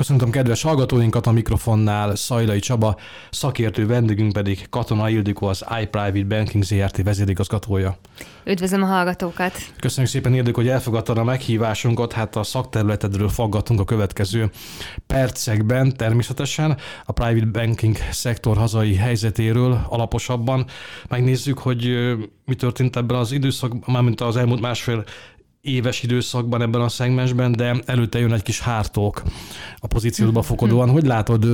Köszöntöm 0.00 0.30
kedves 0.30 0.62
hallgatóinkat 0.62 1.26
a 1.26 1.32
mikrofonnál, 1.32 2.16
Szajlai 2.16 2.58
Csaba, 2.58 2.96
szakértő 3.30 3.86
vendégünk 3.86 4.32
pedig 4.32 4.68
Katona 4.68 5.08
Ildikó, 5.08 5.46
az 5.46 5.64
iPrivate 5.82 6.24
Banking 6.24 6.64
ZRT 6.64 7.02
vezérigazgatója. 7.02 7.98
Üdvözlöm 8.44 8.82
a 8.82 8.86
hallgatókat! 8.86 9.52
Köszönjük 9.80 10.12
szépen, 10.12 10.34
Ildikó, 10.34 10.60
hogy 10.60 10.68
elfogadtad 10.68 11.18
a 11.18 11.24
meghívásunkat. 11.24 12.12
Hát 12.12 12.36
a 12.36 12.42
szakterületedről 12.42 13.28
faggatunk 13.28 13.80
a 13.80 13.84
következő 13.84 14.50
percekben 15.06 15.96
természetesen. 15.96 16.76
A 17.04 17.12
private 17.12 17.50
banking 17.60 17.96
szektor 18.10 18.56
hazai 18.56 18.94
helyzetéről 18.94 19.86
alaposabban 19.88 20.66
megnézzük, 21.08 21.58
hogy 21.58 21.88
mi 22.44 22.54
történt 22.54 22.96
ebben 22.96 23.16
az 23.16 23.32
időszakban, 23.32 23.82
mármint 23.86 24.20
az 24.20 24.36
elmúlt 24.36 24.60
másfél 24.60 25.04
éves 25.62 26.02
időszakban 26.02 26.62
ebben 26.62 26.80
a 26.80 26.88
szegmensben, 26.88 27.52
de 27.52 27.76
előtte 27.86 28.18
jön 28.18 28.32
egy 28.32 28.42
kis 28.42 28.60
hártók 28.60 29.22
a 29.78 29.86
pozíciódba 29.86 30.42
fokodóan. 30.42 30.90
Hogy 30.90 31.06
látod, 31.06 31.46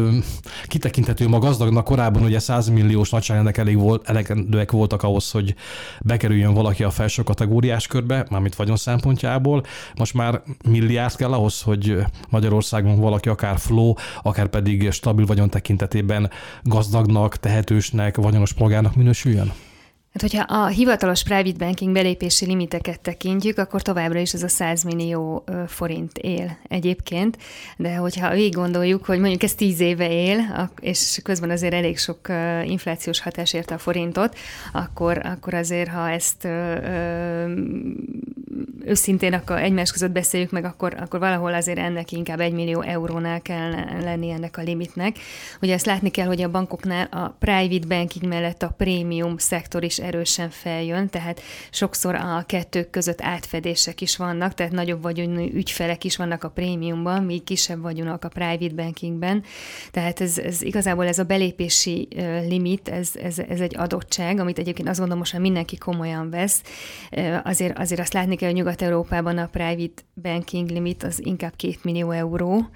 kitekinthető 0.66 1.28
ma 1.28 1.38
gazdagnak 1.38 1.84
korábban 1.84 2.22
ugye 2.22 2.38
100 2.38 2.68
milliós 2.68 3.10
nagyságrendek 3.10 3.56
elég 3.56 3.76
volt, 3.76 4.08
elegendőek 4.08 4.70
voltak 4.70 5.02
ahhoz, 5.02 5.30
hogy 5.30 5.54
bekerüljön 6.00 6.54
valaki 6.54 6.82
a 6.82 6.90
felső 6.90 7.22
kategóriás 7.22 7.86
körbe, 7.86 8.26
mármint 8.30 8.54
vagyon 8.54 8.76
szempontjából. 8.76 9.62
Most 9.96 10.14
már 10.14 10.42
milliárd 10.68 11.16
kell 11.16 11.32
ahhoz, 11.32 11.62
hogy 11.62 11.96
Magyarországon 12.28 13.00
valaki 13.00 13.28
akár 13.28 13.58
flow, 13.58 13.94
akár 14.22 14.48
pedig 14.48 14.90
stabil 14.90 15.26
vagyon 15.26 15.50
tekintetében 15.50 16.30
gazdagnak, 16.62 17.36
tehetősnek, 17.36 18.16
vagyonos 18.16 18.52
polgárnak 18.52 18.94
minősüljön? 18.94 19.52
Hát, 20.16 20.30
hogyha 20.30 20.62
a 20.62 20.66
hivatalos 20.66 21.22
private 21.22 21.64
banking 21.64 21.92
belépési 21.92 22.46
limiteket 22.46 23.00
tekintjük, 23.00 23.58
akkor 23.58 23.82
továbbra 23.82 24.18
is 24.18 24.32
ez 24.32 24.42
a 24.42 24.48
100 24.48 24.82
millió 24.82 25.44
forint 25.66 26.18
él 26.18 26.58
egyébként, 26.68 27.38
de 27.76 27.94
hogyha 27.94 28.30
végig 28.30 28.54
gondoljuk, 28.54 29.04
hogy 29.04 29.18
mondjuk 29.18 29.42
ez 29.42 29.54
10 29.54 29.80
éve 29.80 30.10
él, 30.10 30.70
és 30.80 31.20
közben 31.22 31.50
azért 31.50 31.74
elég 31.74 31.98
sok 31.98 32.28
inflációs 32.64 33.20
hatás 33.20 33.52
érte 33.52 33.74
a 33.74 33.78
forintot, 33.78 34.36
akkor, 34.72 35.20
akkor 35.26 35.54
azért, 35.54 35.88
ha 35.88 36.10
ezt 36.10 36.48
őszintén 38.84 39.32
akkor 39.32 39.56
egymás 39.58 39.92
között 39.92 40.10
beszéljük 40.10 40.50
meg, 40.50 40.64
akkor, 40.64 40.94
akkor 41.00 41.20
valahol 41.20 41.54
azért 41.54 41.78
ennek 41.78 42.12
inkább 42.12 42.40
egy 42.40 42.52
millió 42.52 42.80
eurónál 42.80 43.40
kell 43.40 43.70
lenni 44.00 44.30
ennek 44.30 44.56
a 44.56 44.62
limitnek. 44.62 45.16
Ugye 45.60 45.72
ezt 45.74 45.86
látni 45.86 46.10
kell, 46.10 46.26
hogy 46.26 46.42
a 46.42 46.50
bankoknál 46.50 47.06
a 47.10 47.28
private 47.38 47.86
banking 47.86 48.26
mellett 48.26 48.62
a 48.62 48.74
prémium 48.76 49.38
szektor 49.38 49.84
is 49.84 49.98
erősen 49.98 50.50
feljön, 50.50 51.08
tehát 51.08 51.40
sokszor 51.70 52.14
a 52.14 52.44
kettők 52.46 52.90
között 52.90 53.20
átfedések 53.20 54.00
is 54.00 54.16
vannak, 54.16 54.54
tehát 54.54 54.72
nagyobb 54.72 55.02
vagyonú 55.02 55.40
ügyfelek 55.40 56.04
is 56.04 56.16
vannak 56.16 56.44
a 56.44 56.48
prémiumban, 56.48 57.22
míg 57.24 57.44
kisebb 57.44 57.80
vagyonok 57.80 58.24
a 58.24 58.28
private 58.28 58.74
bankingben. 58.74 59.42
Tehát 59.90 60.20
ez, 60.20 60.38
ez 60.38 60.62
igazából 60.62 61.06
ez 61.06 61.18
a 61.18 61.24
belépési 61.24 62.08
limit, 62.48 62.88
ez, 62.88 63.10
ez, 63.22 63.38
ez 63.38 63.60
egy 63.60 63.76
adottság, 63.76 64.38
amit 64.40 64.58
egyébként 64.58 64.88
azt 64.88 64.98
gondolom 64.98 65.22
most 65.22 65.38
mindenki 65.38 65.76
komolyan 65.76 66.30
vesz. 66.30 66.62
Azért, 67.42 67.78
azért 67.78 68.00
azt 68.00 68.12
látni 68.12 68.36
kell, 68.36 68.45
hogy 68.46 68.54
Nyugat-Európában 68.54 69.38
a 69.38 69.46
private 69.46 70.02
banking 70.22 70.68
limit 70.68 71.02
az 71.02 71.24
inkább 71.24 71.56
két 71.56 71.84
millió 71.84 72.10
euró, 72.10 72.68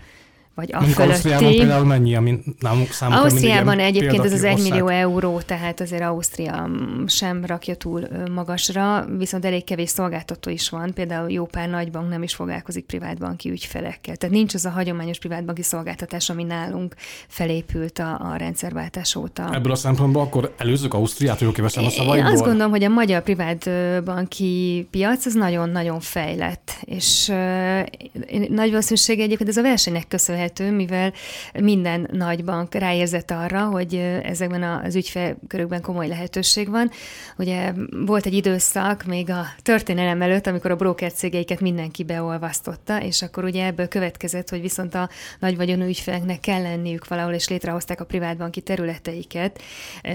vagy 0.61 0.73
a 0.73 0.81
fölötti. 0.81 1.03
Ausztriában 1.03 1.51
például 1.51 1.85
mennyi, 1.85 2.15
ami 2.15 2.39
nálunk 2.59 2.93
számunkra 2.93 3.25
Ausztriában 3.25 3.79
egyébként 3.79 4.25
ez 4.25 4.33
az 4.33 4.45
1 4.45 4.63
millió 4.63 4.89
euró, 4.89 5.41
tehát 5.41 5.81
azért 5.81 6.03
Ausztria 6.03 6.71
sem 7.07 7.45
rakja 7.45 7.75
túl 7.75 8.09
magasra, 8.35 9.07
viszont 9.19 9.45
elég 9.45 9.65
kevés 9.65 9.89
szolgáltató 9.91 10.51
is 10.51 10.69
van, 10.69 10.93
például 10.95 11.31
jó 11.31 11.45
pár 11.45 11.69
nagybank 11.69 12.09
nem 12.09 12.23
is 12.23 12.35
foglalkozik 12.35 12.85
privátbanki 12.85 13.51
ügyfelekkel. 13.51 14.17
Tehát 14.17 14.35
nincs 14.35 14.55
az 14.55 14.65
a 14.65 14.71
hagyományos 14.71 15.19
privátbanki 15.19 15.63
szolgáltatás, 15.63 16.31
ami 16.31 16.45
nálunk 16.45 16.95
felépült 17.29 17.99
a, 17.99 18.21
a 18.33 18.37
rendszerváltás 18.37 19.15
óta. 19.17 19.55
Ebből 19.55 19.73
a 19.73 19.75
szempontból 19.75 20.23
akkor 20.23 20.55
előzök 20.57 20.95
Ausztriát, 20.95 21.39
hogy 21.39 21.49
oké, 21.49 21.63
veszem 21.63 21.85
a 21.85 21.91
szavaidból? 21.91 22.29
Én 22.29 22.37
azt 22.37 22.45
gondolom, 22.45 22.71
hogy 22.71 22.85
a 22.85 22.89
magyar 22.89 23.23
privátbanki 23.23 24.87
piac 24.91 25.27
az 25.27 25.35
nagyon-nagyon 25.35 26.01
fejlett, 26.01 26.73
és 26.85 27.29
uh, 27.29 28.49
nagy 28.49 28.69
valószínűség 28.69 29.21
egyébként 29.21 29.49
ez 29.49 29.57
a 29.57 29.63
versenynek 29.63 30.09
köszönhető, 30.09 30.50
elképzelhető, 30.51 30.71
mivel 30.77 31.13
minden 31.61 32.09
nagy 32.13 32.45
bank 32.45 32.75
ráérzett 32.75 33.31
arra, 33.31 33.65
hogy 33.65 33.95
ezekben 34.23 34.63
az 34.63 34.95
ügyfélkörökben 34.95 35.81
komoly 35.81 36.09
lehetőség 36.09 36.69
van. 36.69 36.91
Ugye 37.39 37.73
volt 38.07 38.27
egy 38.27 38.35
időszak 38.35 39.05
még 39.05 39.31
a 39.31 39.47
történelem 39.63 40.23
előtt, 40.23 40.47
amikor 40.47 40.71
a 40.71 40.77
broker 40.77 41.13
cégeiket 41.13 41.61
mindenki 41.61 42.05
beolvasztotta, 42.05 43.03
és 43.03 43.23
akkor 43.23 43.45
ugye 43.45 43.65
ebből 43.65 43.89
következett, 43.89 44.49
hogy 44.49 44.61
viszont 44.61 44.95
a 44.95 45.09
nagy 45.39 45.57
vagyonú 45.57 45.85
ügyfeleknek 45.85 46.41
kell 46.41 46.63
lenniük 46.63 47.09
valahol, 47.09 47.33
és 47.33 47.49
létrehozták 47.49 48.01
a 48.01 48.05
privátbanki 48.05 48.61
területeiket, 48.61 49.61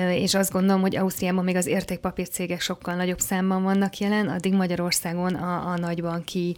és 0.10 0.34
azt 0.34 0.52
gondolom, 0.52 0.82
hogy 0.82 0.96
Ausztriában 0.96 1.44
még 1.44 1.56
az 1.56 1.68
értékpapírcégek 1.68 2.62
sokkal 2.62 2.96
nagyobb 2.96 3.20
számban 3.20 3.64
vannak 3.64 3.98
jelen, 3.98 4.28
addig 4.28 4.54
Magyarországon 4.54 5.34
a, 5.34 5.72
a 5.72 5.78
nagybanki, 5.78 6.56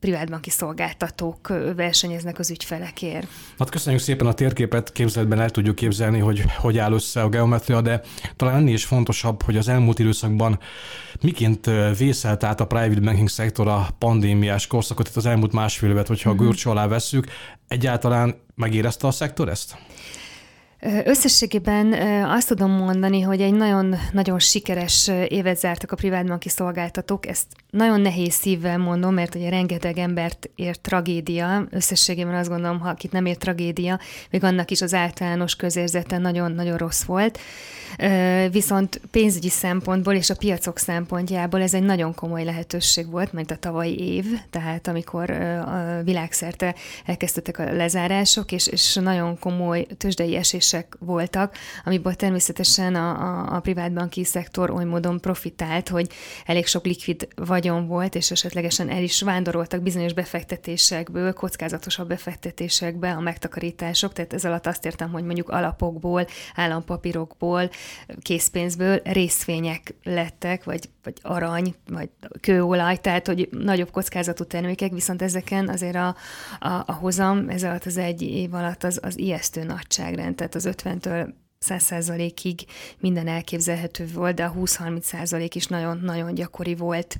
privátbanki 0.00 0.50
szolgáltatók 0.50 1.48
versenyeznek 1.76 2.38
az 2.38 2.50
ügyfelekkel 2.50 2.65
ügyfelekért. 2.66 3.26
Hát 3.58 3.70
köszönjük 3.70 4.02
szépen 4.02 4.26
a 4.26 4.32
térképet, 4.32 4.92
képzeletben 4.92 5.40
el 5.40 5.50
tudjuk 5.50 5.74
képzelni, 5.74 6.18
hogy 6.18 6.44
hogy 6.56 6.78
áll 6.78 6.92
össze 6.92 7.22
a 7.22 7.28
geometria, 7.28 7.80
de 7.80 8.00
talán 8.36 8.56
ennél 8.56 8.74
is 8.74 8.84
fontosabb, 8.84 9.42
hogy 9.42 9.56
az 9.56 9.68
elmúlt 9.68 9.98
időszakban 9.98 10.58
miként 11.20 11.70
vészelt 11.98 12.44
át 12.44 12.60
a 12.60 12.66
private 12.66 13.00
banking 13.00 13.28
szektor 13.28 13.68
a 13.68 13.88
pandémiás 13.98 14.66
korszakot, 14.66 15.08
itt 15.08 15.16
az 15.16 15.26
elmúlt 15.26 15.52
másfél 15.52 15.90
évet, 15.90 16.06
hogyha 16.06 16.30
uh-huh. 16.30 16.44
a 16.44 16.48
görcs 16.48 16.66
alá 16.66 16.86
vesszük, 16.86 17.26
egyáltalán 17.68 18.34
megérezte 18.54 19.06
a 19.06 19.10
szektor 19.10 19.48
ezt? 19.48 19.76
Összességében 21.04 21.92
azt 22.24 22.48
tudom 22.48 22.70
mondani, 22.70 23.20
hogy 23.20 23.40
egy 23.40 23.54
nagyon-nagyon 23.54 24.38
sikeres 24.38 25.10
évet 25.28 25.58
zártak 25.58 25.92
a 25.92 25.96
privátbanki 25.96 26.48
szolgáltatók. 26.48 27.26
Ezt 27.26 27.46
nagyon 27.70 28.00
nehéz 28.00 28.32
szívvel 28.34 28.78
mondom, 28.78 29.14
mert 29.14 29.34
ugye 29.34 29.48
rengeteg 29.48 29.98
embert 29.98 30.50
ér 30.54 30.76
tragédia. 30.76 31.66
Összességében 31.70 32.34
azt 32.34 32.48
gondolom, 32.48 32.80
ha 32.80 32.88
akit 32.88 33.12
nem 33.12 33.26
ér 33.26 33.36
tragédia, 33.36 34.00
még 34.30 34.44
annak 34.44 34.70
is 34.70 34.80
az 34.80 34.94
általános 34.94 35.56
közérzete 35.56 36.18
nagyon-nagyon 36.18 36.76
rossz 36.76 37.02
volt. 37.02 37.38
Viszont 38.50 39.00
pénzügyi 39.10 39.48
szempontból 39.48 40.14
és 40.14 40.30
a 40.30 40.36
piacok 40.36 40.78
szempontjából 40.78 41.62
ez 41.62 41.74
egy 41.74 41.82
nagyon 41.82 42.14
komoly 42.14 42.44
lehetőség 42.44 43.10
volt, 43.10 43.32
mint 43.32 43.50
a 43.50 43.56
tavalyi 43.56 44.14
év, 44.14 44.24
tehát 44.50 44.88
amikor 44.88 45.30
a 45.30 46.00
világszerte 46.04 46.74
elkezdtek 47.04 47.58
a 47.58 47.72
lezárások, 47.72 48.52
és, 48.52 48.66
és 48.66 48.94
nagyon 48.94 49.38
komoly 49.38 49.86
tőzsdei 49.98 50.36
esések 50.66 50.96
voltak, 50.98 51.56
amiből 51.84 52.14
természetesen 52.14 52.94
a, 52.94 53.10
a, 53.10 53.56
a 53.56 53.60
privátbanki 53.60 54.24
szektor 54.24 54.70
oly 54.70 54.84
módon 54.84 55.20
profitált, 55.20 55.88
hogy 55.88 56.10
elég 56.44 56.66
sok 56.66 56.84
likvid 56.84 57.28
vagyon 57.34 57.86
volt, 57.86 58.14
és 58.14 58.30
esetlegesen 58.30 58.88
el 58.90 59.02
is 59.02 59.22
vándoroltak 59.22 59.82
bizonyos 59.82 60.12
befektetésekből, 60.12 61.32
kockázatosabb 61.32 62.08
befektetésekbe 62.08 63.12
a 63.12 63.20
megtakarítások, 63.20 64.12
tehát 64.12 64.32
ez 64.32 64.44
alatt 64.44 64.66
azt 64.66 64.84
értem, 64.84 65.10
hogy 65.10 65.24
mondjuk 65.24 65.48
alapokból, 65.48 66.26
állampapírokból, 66.54 67.70
készpénzből 68.20 69.00
részvények 69.04 69.94
lettek, 70.02 70.64
vagy, 70.64 70.88
vagy 71.06 71.18
arany, 71.22 71.74
vagy 71.88 72.10
kőolaj, 72.40 72.96
tehát 72.96 73.26
hogy 73.26 73.48
nagyobb 73.50 73.90
kockázatú 73.90 74.44
termékek, 74.44 74.92
viszont 74.92 75.22
ezeken 75.22 75.68
azért 75.68 75.96
a, 75.96 76.16
a, 76.60 76.82
a 76.86 76.92
hozam 76.92 77.48
ez 77.48 77.62
alatt 77.62 77.84
az 77.84 77.96
egy 77.96 78.22
év 78.22 78.54
alatt 78.54 78.84
az, 78.84 79.00
az 79.02 79.18
ijesztő 79.18 79.62
nagyságrend, 79.64 80.34
tehát 80.34 80.54
az 80.54 80.68
50-től 80.70 81.32
100%-ig 81.64 82.64
minden 83.00 83.28
elképzelhető 83.28 84.08
volt, 84.14 84.34
de 84.34 84.44
a 84.44 84.52
20-30% 84.52 85.50
is 85.52 85.66
nagyon-nagyon 85.66 86.34
gyakori 86.34 86.74
volt, 86.74 87.16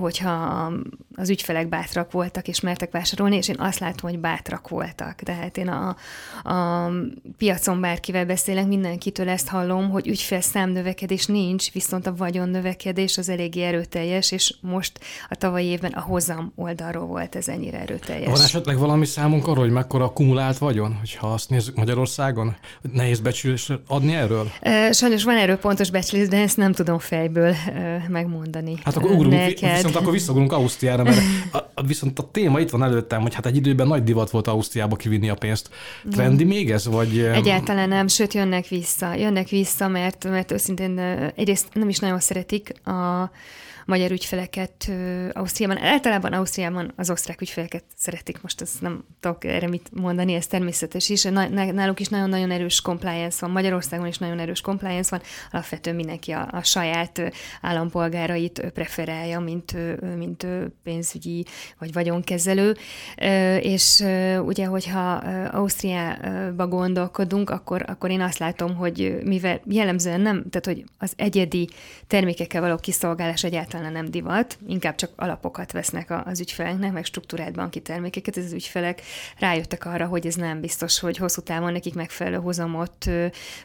hogyha 0.00 0.72
az 1.14 1.30
ügyfelek 1.30 1.68
bátrak 1.68 2.12
voltak 2.12 2.48
és 2.48 2.60
mertek 2.60 2.90
vásárolni, 2.90 3.36
és 3.36 3.48
én 3.48 3.58
azt 3.58 3.78
látom, 3.78 4.10
hogy 4.10 4.18
bátrak 4.18 4.68
voltak. 4.68 5.14
Tehát 5.14 5.56
én 5.56 5.68
a, 5.68 5.96
a 6.50 6.90
piacon 7.36 7.80
bárkivel 7.80 8.26
beszélek, 8.26 8.66
mindenkitől 8.66 9.28
ezt 9.28 9.48
hallom, 9.48 9.90
hogy 9.90 10.08
ügyfélszám 10.08 10.70
növekedés 10.70 11.26
nincs, 11.26 11.72
viszont 11.72 12.06
a 12.06 12.14
vagyon 12.14 12.48
növekedés 12.48 13.18
az 13.18 13.28
eléggé 13.28 13.62
erőteljes, 13.62 14.32
és 14.32 14.54
most 14.60 15.00
a 15.28 15.34
tavalyi 15.34 15.66
évben 15.66 15.92
a 15.92 16.00
hozam 16.00 16.52
oldalról 16.56 17.06
volt 17.06 17.36
ez 17.36 17.48
ennyire 17.48 17.80
erőteljes. 17.80 18.30
Van 18.30 18.40
esetleg 18.40 18.78
valami 18.78 19.06
számunk 19.06 19.46
arról, 19.46 19.64
hogy 19.64 19.72
mekkora 19.72 20.12
kumulált 20.12 20.58
vagyon, 20.58 20.94
hogyha 20.94 21.32
azt 21.32 21.50
nézzük 21.50 21.76
Magyarországon? 21.76 22.56
Nehéz 22.92 23.20
becsülni 23.20 23.49
becslés 23.50 23.78
adni 23.86 24.14
erről? 24.14 24.50
Sajnos 24.90 25.24
van 25.24 25.36
erről 25.36 25.56
pontos 25.56 25.90
becslés, 25.90 26.28
de 26.28 26.36
ezt 26.36 26.56
nem 26.56 26.72
tudom 26.72 26.98
fejből 26.98 27.54
megmondani. 28.08 28.74
Hát 28.84 28.96
akkor 28.96 29.10
ugrunk, 29.10 29.58
viszont 29.58 29.96
akkor 29.96 30.12
visszaugrunk 30.12 30.52
Ausztriára, 30.52 31.02
mert 31.02 31.20
a, 31.74 31.82
viszont 31.86 32.18
a 32.18 32.28
téma 32.30 32.60
itt 32.60 32.70
van 32.70 32.82
előttem, 32.82 33.20
hogy 33.20 33.34
hát 33.34 33.46
egy 33.46 33.56
időben 33.56 33.86
nagy 33.86 34.04
divat 34.04 34.30
volt 34.30 34.46
Ausztriába 34.46 34.96
kivinni 34.96 35.28
a 35.28 35.34
pénzt. 35.34 35.70
Trendi 36.10 36.44
még 36.44 36.70
ez, 36.70 36.86
vagy? 36.86 37.18
Egyáltalán 37.18 37.88
nem, 37.88 38.08
sőt 38.08 38.34
jönnek 38.34 38.68
vissza. 38.68 39.14
Jönnek 39.14 39.48
vissza, 39.48 39.88
mert, 39.88 40.24
mert 40.24 40.52
őszintén 40.52 40.98
egyrészt 41.36 41.66
nem 41.72 41.88
is 41.88 41.98
nagyon 41.98 42.20
szeretik 42.20 42.72
a 42.86 43.30
magyar 43.90 44.10
ügyfeleket 44.10 44.90
Ausztriában. 45.32 45.78
Általában 45.82 46.32
Ausztriában 46.32 46.92
az 46.96 47.10
osztrák 47.10 47.40
ügyfeleket 47.40 47.84
szeretik, 47.96 48.42
most 48.42 48.60
ezt 48.60 48.80
nem 48.80 49.04
tudok 49.20 49.44
erre 49.44 49.68
mit 49.68 49.88
mondani, 49.92 50.34
ez 50.34 50.46
természetes 50.46 51.08
is. 51.08 51.22
Náluk 51.22 52.00
is 52.00 52.08
nagyon-nagyon 52.08 52.50
erős 52.50 52.80
compliance 52.80 53.36
van, 53.40 53.50
Magyarországon 53.50 54.06
is 54.06 54.18
nagyon 54.18 54.38
erős 54.38 54.60
compliance 54.60 55.08
van, 55.10 55.20
alapvetően 55.52 55.96
mindenki 55.96 56.30
a, 56.30 56.48
a 56.52 56.62
saját 56.62 57.32
állampolgárait 57.60 58.70
preferálja, 58.74 59.40
mint, 59.40 59.76
mint 60.16 60.46
pénzügyi 60.82 61.44
vagy 61.78 61.92
vagyonkezelő, 61.92 62.76
és 63.60 64.04
ugye, 64.44 64.64
hogyha 64.64 65.12
Ausztriába 65.50 66.66
gondolkodunk, 66.66 67.50
akkor, 67.50 67.84
akkor 67.86 68.10
én 68.10 68.20
azt 68.20 68.38
látom, 68.38 68.74
hogy 68.76 69.18
mivel 69.24 69.60
jellemzően 69.64 70.20
nem, 70.20 70.44
tehát 70.50 70.66
hogy 70.66 70.84
az 70.98 71.12
egyedi 71.16 71.68
termékekkel 72.06 72.60
való 72.60 72.76
kiszolgálás 72.76 73.44
egyáltalán 73.44 73.79
egyáltalán 73.80 73.92
nem 73.92 74.10
divat, 74.10 74.58
inkább 74.66 74.94
csak 74.94 75.10
alapokat 75.16 75.72
vesznek 75.72 76.26
az 76.26 76.40
ügyfeleknek, 76.40 76.92
meg 76.92 77.04
struktúrált 77.04 77.52
banki 77.52 77.80
termékeket. 77.80 78.36
Ez 78.36 78.44
az 78.44 78.52
ügyfelek 78.52 79.02
rájöttek 79.38 79.84
arra, 79.84 80.06
hogy 80.06 80.26
ez 80.26 80.34
nem 80.34 80.60
biztos, 80.60 81.00
hogy 81.00 81.16
hosszú 81.16 81.40
távon 81.40 81.72
nekik 81.72 81.94
megfelelő 81.94 82.36
hozamot 82.36 83.10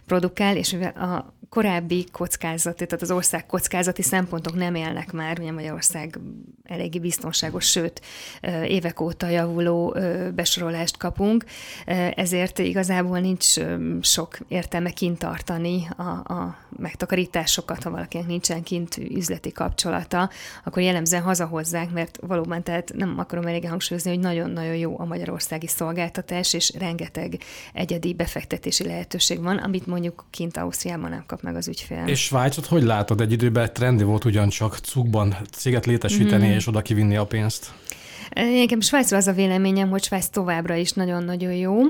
produkál, 0.06 0.56
és 0.57 0.71
mivel 0.71 0.91
a 0.91 1.33
korábbi 1.50 2.06
kockázat, 2.12 2.75
tehát 2.75 3.01
az 3.01 3.12
ország 3.12 3.45
kockázati 3.45 4.01
szempontok 4.01 4.56
nem 4.56 4.75
élnek 4.75 5.12
már, 5.12 5.39
ugye 5.39 5.51
Magyarország 5.51 6.19
eléggé 6.63 7.00
biztonságos, 7.00 7.65
sőt, 7.65 8.01
évek 8.68 9.00
óta 9.01 9.27
javuló 9.27 9.97
besorolást 10.36 10.97
kapunk, 10.97 11.45
ezért 12.15 12.59
igazából 12.59 13.19
nincs 13.19 13.45
sok 14.01 14.38
értelme 14.47 14.89
kint 14.89 15.19
tartani 15.19 15.88
a, 15.97 16.03
a 16.33 16.57
megtakarításokat, 16.77 17.83
ha 17.83 17.89
valakinek 17.89 18.27
nincsen 18.27 18.63
kint 18.63 18.98
üzleti 18.98 19.51
kapcsolata, 19.51 20.30
akkor 20.63 20.81
jellemzően 20.81 21.21
hazahozzák, 21.21 21.91
mert 21.91 22.19
valóban 22.21 22.63
tehát 22.63 22.91
nem 22.95 23.19
akarom 23.19 23.45
elég 23.45 23.69
hangsúlyozni, 23.69 24.09
hogy 24.09 24.19
nagyon-nagyon 24.19 24.75
jó 24.75 25.00
a 25.00 25.06
magyarországi 25.06 25.68
szolgáltatás, 25.68 26.53
és 26.53 26.74
rengeteg 26.77 27.38
egyedi 27.74 28.13
befektetési 28.13 28.83
lehetőség 28.86 29.41
van, 29.41 29.57
amit 29.57 29.88
mondjuk 29.88 30.25
kint 30.30 30.57
Ausztriában 30.57 31.09
nem 31.09 31.24
kap 31.27 31.34
meg 31.41 31.55
az 31.55 31.67
ügyfél. 31.67 32.03
És 32.05 32.23
Svájcot 32.23 32.65
hogy 32.65 32.83
látod? 32.83 33.21
Egy 33.21 33.31
időben 33.31 33.73
trendi 33.73 34.03
volt 34.03 34.25
ugyancsak 34.25 34.77
cukban 34.77 35.35
céget 35.51 35.85
létesíteni 35.85 36.47
mm. 36.47 36.51
és 36.51 36.67
oda 36.67 36.81
kivinni 36.81 37.15
a 37.15 37.25
pénzt. 37.25 37.73
Nekem 38.33 38.79
Svájcról 38.79 39.19
az 39.19 39.27
a 39.27 39.31
véleményem, 39.31 39.89
hogy 39.89 40.03
Svájc 40.03 40.27
továbbra 40.27 40.75
is 40.75 40.91
nagyon-nagyon 40.91 41.53
jó, 41.53 41.81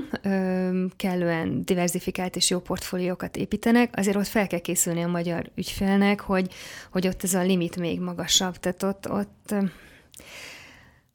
kellően 0.96 1.62
diversifikált 1.64 2.36
és 2.36 2.50
jó 2.50 2.58
portfóliókat 2.58 3.36
építenek, 3.36 3.90
azért 3.96 4.16
ott 4.16 4.26
fel 4.26 4.46
kell 4.46 4.58
készülni 4.58 5.02
a 5.02 5.08
magyar 5.08 5.50
ügyfélnek, 5.54 6.20
hogy, 6.20 6.52
hogy 6.90 7.06
ott 7.06 7.22
ez 7.22 7.34
a 7.34 7.42
limit 7.42 7.76
még 7.76 8.00
magasabb, 8.00 8.56
tehát 8.56 8.82
ott, 8.82 9.10
ott 9.10 9.54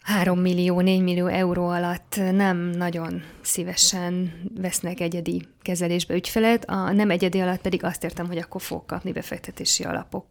3 0.02 0.40
millió, 0.40 0.80
4 0.80 1.02
millió 1.02 1.28
euró 1.28 1.68
alatt 1.68 2.16
nem 2.32 2.58
nagyon 2.58 3.24
szívesen 3.42 4.34
vesznek 4.56 5.00
egyedi 5.00 5.48
kezelésbe 5.62 6.14
ügyfelet, 6.14 6.66
a 6.66 6.92
nem 6.92 7.10
egyedi 7.10 7.40
alatt 7.40 7.62
pedig 7.62 7.84
azt 7.84 8.04
értem, 8.04 8.28
hogy 8.28 8.38
akkor 8.38 8.62
fog 8.62 8.86
kapni 8.86 9.12
befektetési 9.12 9.84
alapok 9.84 10.26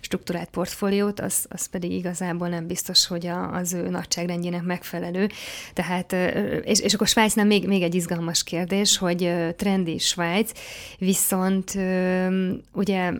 struktúrált 0.00 0.50
portfóliót, 0.50 1.20
az, 1.20 1.46
az 1.48 1.66
pedig 1.66 1.92
igazából 1.92 2.48
nem 2.48 2.66
biztos, 2.66 3.06
hogy 3.06 3.26
a, 3.26 3.52
az 3.54 3.72
ő 3.72 3.88
nagyságrendjének 3.88 4.62
megfelelő. 4.62 5.28
Tehát, 5.72 6.12
és, 6.64 6.80
és 6.80 6.94
akkor 6.94 7.06
Svájcnál 7.06 7.46
még, 7.46 7.66
még 7.66 7.82
egy 7.82 7.94
izgalmas 7.94 8.42
kérdés, 8.42 8.98
hogy 8.98 9.34
trendi 9.56 9.98
Svájc, 9.98 10.52
viszont 10.98 11.78
ugye 12.72 13.12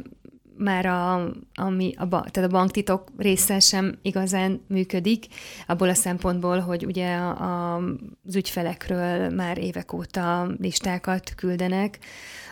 már 0.57 0.87
a, 0.87 1.31
ami 1.55 1.95
a, 1.97 2.09
tehát 2.09 2.51
a 2.51 2.53
banktitok 2.53 3.09
része 3.17 3.61
sem 3.61 3.99
igazán 4.03 4.61
működik, 4.69 5.27
abból 5.67 5.89
a 5.89 5.95
szempontból, 5.95 6.59
hogy 6.59 6.87
ugye 6.87 7.15
a, 7.15 7.31
a, 7.31 7.83
az 8.27 8.37
ügyfelekről 8.37 9.31
már 9.31 9.59
évek 9.59 9.93
óta 9.93 10.49
listákat 10.59 11.35
küldenek 11.37 11.99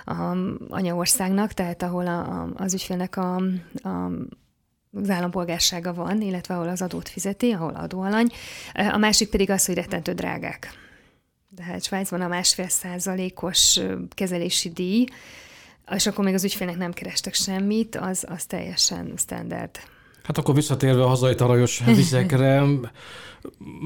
a 0.05 0.37
anyaországnak, 0.69 1.52
tehát 1.52 1.82
ahol 1.82 2.06
a, 2.06 2.19
a, 2.19 2.49
az 2.56 2.75
ügyfélnek 2.75 3.17
a, 3.17 3.35
a 3.82 4.11
az 4.93 5.11
állampolgársága 5.11 5.94
van, 5.94 6.20
illetve 6.20 6.55
ahol 6.55 6.69
az 6.69 6.82
adót 6.82 7.08
fizeti, 7.08 7.53
ahol 7.53 7.75
adóalany. 7.75 8.26
A 8.73 8.96
másik 8.96 9.31
pedig 9.31 9.50
az, 9.50 9.67
hogy 9.67 9.75
rettentő 9.75 10.12
drágák. 10.12 10.73
Tehát 11.56 11.85
Svájcban 11.85 12.20
a 12.20 12.29
másfél 12.29 12.69
százalékos 12.69 13.81
kezelési 14.14 14.69
díj, 14.69 15.05
és 15.95 16.07
akkor 16.07 16.25
még 16.25 16.35
az 16.35 16.45
ügyfélnek 16.45 16.77
nem 16.77 16.93
kerestek 16.93 17.35
semmit, 17.35 17.97
az, 17.97 18.25
az 18.29 18.45
teljesen 18.45 19.13
standard. 19.17 19.71
Hát 20.23 20.39
akkor 20.39 20.55
visszatérve 20.55 21.03
a 21.03 21.07
hazai 21.07 21.35
tarajos 21.35 21.83
vizekre, 21.97 22.63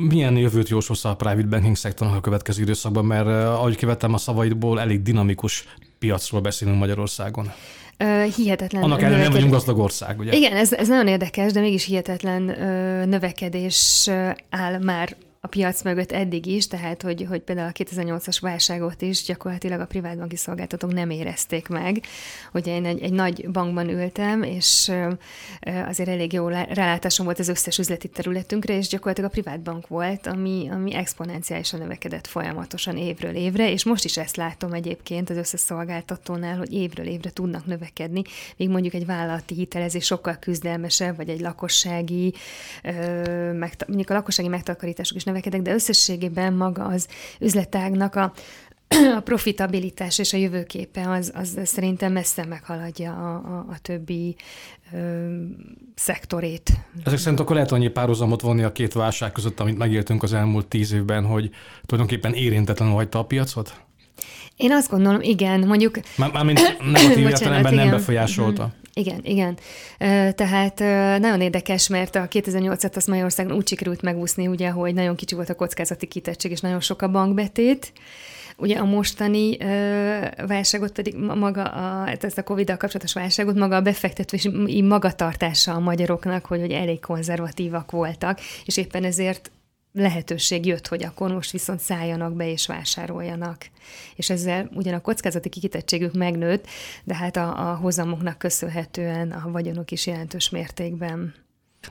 milyen 0.09 0.37
jövőt 0.37 0.69
jósolsz 0.69 1.05
a 1.05 1.17
private 1.17 1.47
banking 1.47 1.77
szektornak 1.77 2.17
a 2.17 2.21
következő 2.21 2.62
időszakban, 2.62 3.05
mert 3.05 3.27
eh, 3.27 3.53
ahogy 3.53 3.77
kivettem 3.77 4.15
a 4.15 4.19
szavaidból, 4.19 4.81
elég 4.81 5.03
dinamikus 5.03 5.69
piacról 5.99 6.41
beszélünk 6.41 6.79
Magyarországon. 6.79 7.53
hihetetlen. 8.37 8.83
Annak 8.83 9.03
ellenére 9.03 9.31
vagyunk 9.31 9.53
gazdag 9.53 9.79
ország, 9.79 10.19
ugye? 10.19 10.33
Igen, 10.33 10.56
ez, 10.56 10.73
ez 10.73 10.89
nagyon 10.89 11.06
érdekes, 11.06 11.53
de 11.53 11.61
mégis 11.61 11.85
hihetetlen 11.85 12.43
növekedés 13.09 14.11
áll 14.51 14.79
már 14.79 15.17
a 15.44 15.46
piac 15.46 15.82
mögött 15.82 16.12
eddig 16.12 16.46
is, 16.46 16.67
tehát 16.67 17.02
hogy, 17.02 17.26
hogy 17.29 17.41
például 17.41 17.69
a 17.69 17.85
2008-as 17.85 18.38
válságot 18.41 19.02
is 19.02 19.23
gyakorlatilag 19.23 19.81
a 19.81 19.87
privátbanki 19.87 20.37
szolgáltatók 20.37 20.93
nem 20.93 21.11
érezték 21.11 21.69
meg. 21.69 22.02
Ugye 22.52 22.75
én 22.75 22.85
egy, 22.85 23.02
egy 23.02 23.12
nagy 23.12 23.49
bankban 23.50 23.88
ültem, 23.88 24.43
és 24.43 24.93
azért 25.87 26.08
elég 26.08 26.32
jó 26.32 26.49
rálátásom 26.49 27.25
volt 27.25 27.38
az 27.38 27.49
összes 27.49 27.79
üzleti 27.79 28.08
területünkre, 28.08 28.76
és 28.76 28.88
gyakorlatilag 28.88 29.31
a 29.31 29.32
privátbank 29.32 29.88
volt, 29.88 30.26
ami, 30.26 30.69
ami 30.70 30.94
exponenciálisan 30.94 31.81
növekedett 31.81 32.26
folyamatosan 32.26 32.96
évről 32.96 33.35
évre, 33.35 33.70
és 33.70 33.85
most 33.85 34.05
is 34.05 34.17
ezt 34.17 34.37
látom 34.37 34.73
egyébként 34.73 35.31
az 35.31 35.37
összes 35.37 35.61
szolgáltatónál, 35.61 36.56
hogy 36.56 36.73
évről 36.73 37.06
évre 37.06 37.31
tudnak 37.31 37.67
növekedni, 37.67 38.23
még 38.56 38.69
mondjuk 38.69 38.94
egy 38.94 39.06
vállalati 39.06 39.55
hitelezés 39.55 40.05
sokkal 40.05 40.37
küzdelmesebb, 40.41 41.17
vagy 41.17 41.29
egy 41.29 41.41
lakossági, 41.41 42.35
mondjuk 43.87 44.11
a 44.11 44.14
lakossági 44.14 44.49
megtakarítások 44.49 45.17
is 45.17 45.25
növekedek, 45.34 45.62
de 45.62 45.72
összességében 45.72 46.52
maga 46.52 46.84
az 46.84 47.08
üzletágnak 47.40 48.14
a, 48.14 48.32
a 49.17 49.20
profitabilitás 49.20 50.19
és 50.19 50.32
a 50.32 50.36
jövőképe 50.36 51.10
az, 51.10 51.32
az 51.34 51.58
szerintem 51.64 52.12
messze 52.12 52.44
meghaladja 52.44 53.12
a, 53.12 53.34
a, 53.34 53.67
a 53.70 53.79
többi 53.82 54.36
ö, 54.93 55.26
szektorét. 55.94 56.72
Ezek 57.05 57.19
szerint 57.19 57.41
akkor 57.41 57.55
lehet 57.55 57.72
annyi 57.72 57.88
párhuzamot 57.88 58.41
vonni 58.41 58.62
a 58.62 58.72
két 58.72 58.93
válság 58.93 59.32
között, 59.32 59.60
amit 59.60 59.79
megéltünk 59.79 60.22
az 60.22 60.32
elmúlt 60.32 60.67
tíz 60.67 60.93
évben, 60.93 61.24
hogy 61.24 61.50
tulajdonképpen 61.86 62.34
érintetlenül 62.34 62.94
hagyta 62.94 63.19
a 63.19 63.24
piacot? 63.24 63.82
Én 64.56 64.72
azt 64.72 64.91
gondolom, 64.91 65.20
igen, 65.20 65.60
mondjuk... 65.60 65.98
Mármint 66.17 66.60
negatív 66.93 67.26
értelemben 67.26 67.74
nem 67.74 67.91
befolyásolta. 67.91 68.72
Igen, 68.94 69.20
igen. 69.22 69.58
Tehát 70.34 70.79
nagyon 71.20 71.41
érdekes, 71.41 71.89
mert 71.89 72.17
a 72.17 72.29
2008-at 72.29 72.96
azt 72.96 73.06
Magyarországon 73.06 73.56
úgy 73.56 73.69
sikerült 73.69 74.03
megúszni, 74.03 74.46
ugye, 74.46 74.69
hogy 74.69 74.94
nagyon 74.94 75.17
kicsi 75.17 75.34
volt 75.34 75.48
a 75.48 75.55
kockázati 75.55 76.06
kitettség, 76.06 76.51
és 76.51 76.60
nagyon 76.60 76.81
sok 76.81 77.03
a 77.03 77.08
bankbetét. 77.08 77.93
Ugye 78.56 78.79
a 78.79 78.84
mostani 78.84 79.56
ö, 79.60 80.19
válságot 80.46 80.93
pedig 80.93 81.17
maga, 81.17 81.63
a, 81.63 82.05
hát 82.05 82.24
ezt 82.24 82.39
a 82.39 82.43
Covid-dal 82.43 82.77
kapcsolatos 82.77 83.13
válságot 83.13 83.55
maga 83.55 83.77
a 83.77 83.81
befektetési 83.81 84.82
magatartása 84.82 85.72
a 85.72 85.79
magyaroknak, 85.79 86.46
hogy, 86.46 86.60
hogy 86.60 86.70
elég 86.70 87.01
konzervatívak 87.01 87.91
voltak, 87.91 88.41
és 88.65 88.77
éppen 88.77 89.05
ezért 89.05 89.51
lehetőség 89.94 90.67
jött, 90.67 90.86
hogy 90.86 91.05
akkor 91.05 91.32
most 91.32 91.51
viszont 91.51 91.81
szálljanak 91.81 92.32
be 92.32 92.51
és 92.51 92.67
vásároljanak. 92.67 93.70
És 94.17 94.31
ezzel 94.31 94.70
ugyan 94.74 94.94
a 94.94 95.01
kockázati 95.01 95.48
kikitettségük 95.48 96.13
megnőtt, 96.13 96.67
de 97.05 97.15
hát 97.15 97.36
a, 97.36 97.70
a 97.70 97.74
hozamoknak 97.74 98.39
köszönhetően 98.39 99.31
a 99.32 99.51
vagyonok 99.51 99.91
is 99.91 100.06
jelentős 100.06 100.51
mértékben 100.51 101.34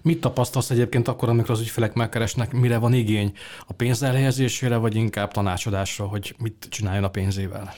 Mit 0.01 0.21
tapasztalsz 0.21 0.69
egyébként 0.69 1.07
akkor, 1.07 1.29
amikor 1.29 1.51
az 1.51 1.61
ügyfelek 1.61 1.93
megkeresnek, 1.93 2.51
mire 2.51 2.77
van 2.77 2.93
igény? 2.93 3.33
A 3.67 3.73
pénz 3.73 4.03
elhelyezésére, 4.03 4.77
vagy 4.77 4.95
inkább 4.95 5.31
tanácsadásra, 5.31 6.05
hogy 6.05 6.35
mit 6.37 6.67
csináljon 6.69 7.03
a 7.03 7.09
pénzével? 7.09 7.73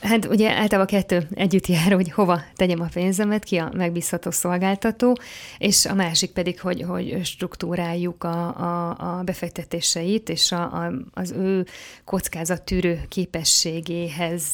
Hát 0.00 0.26
ugye 0.26 0.50
általában 0.50 0.86
kettő 0.86 1.26
együtt 1.34 1.66
jár, 1.66 1.92
hogy 1.92 2.10
hova 2.10 2.40
tegyem 2.54 2.80
a 2.80 2.88
pénzemet, 2.92 3.44
ki 3.44 3.56
a 3.56 3.70
megbízható 3.76 4.30
szolgáltató, 4.30 5.16
és 5.58 5.86
a 5.86 5.94
másik 5.94 6.30
pedig, 6.30 6.60
hogy, 6.60 6.82
hogy 6.82 7.20
struktúráljuk 7.24 8.24
a, 8.24 8.56
a, 8.56 8.96
a 9.18 9.22
befektetéseit, 9.22 10.28
és 10.28 10.52
a, 10.52 10.62
a, 10.62 10.92
az 11.12 11.30
ő 11.30 11.66
kockázattűrő 12.04 13.00
képességéhez 13.08 14.44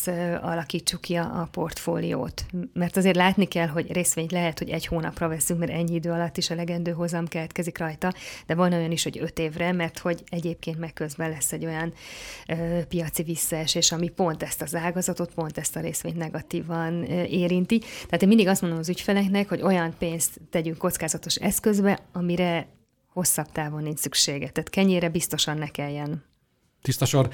alakítsuk 0.41 1.01
ki 1.01 1.15
a, 1.15 1.23
a 1.23 1.49
portfóliót. 1.51 2.45
Mert 2.73 2.97
azért 2.97 3.17
látni 3.17 3.45
kell, 3.45 3.67
hogy 3.67 3.93
részvényt 3.93 4.33
lehet, 4.33 4.59
hogy 4.59 4.69
egy 4.69 4.87
hónapra 4.87 5.29
veszünk, 5.29 5.61
mert 5.61 5.73
ennyi 5.73 5.95
idő 5.95 6.11
alatt 6.11 6.37
is 6.37 6.51
a 6.51 6.55
legendő 6.55 6.91
hozam 6.91 7.27
keletkezik 7.27 7.79
rajta, 7.79 8.13
de 8.47 8.55
van 8.55 8.73
olyan 8.73 8.91
is, 8.91 9.03
hogy 9.03 9.19
öt 9.19 9.39
évre, 9.39 9.73
mert 9.73 9.99
hogy 9.99 10.23
egyébként 10.29 10.79
meg 10.79 10.93
közben 10.93 11.31
lesz 11.31 11.53
egy 11.53 11.65
olyan 11.65 11.93
ö, 12.47 12.55
piaci 12.89 13.23
visszaesés, 13.23 13.93
ami 13.93 14.09
pont 14.09 14.43
ezt 14.43 14.63
az 14.63 14.75
ágazatot 14.75 15.20
kockázatot 15.21 15.35
pont 15.35 15.59
ezt 15.59 15.77
a 15.77 15.81
részvényt 15.81 16.17
negatívan 16.17 17.05
érinti. 17.05 17.79
Tehát 17.79 18.23
én 18.23 18.29
mindig 18.29 18.49
azt 18.49 18.61
mondom 18.61 18.79
az 18.79 18.89
ügyfeleknek, 18.89 19.49
hogy 19.49 19.63
olyan 19.63 19.95
pénzt 19.99 20.41
tegyünk 20.51 20.79
kockázatos 20.79 21.35
eszközbe, 21.35 21.99
amire 22.13 22.67
hosszabb 23.13 23.53
távon 23.53 23.83
nincs 23.83 23.99
szüksége. 23.99 24.49
Tehát 24.49 24.71
kenyére 24.71 25.09
biztosan 25.09 25.59
ne 25.59 25.67
kelljen 25.67 26.25
tisztasor. 26.83 27.29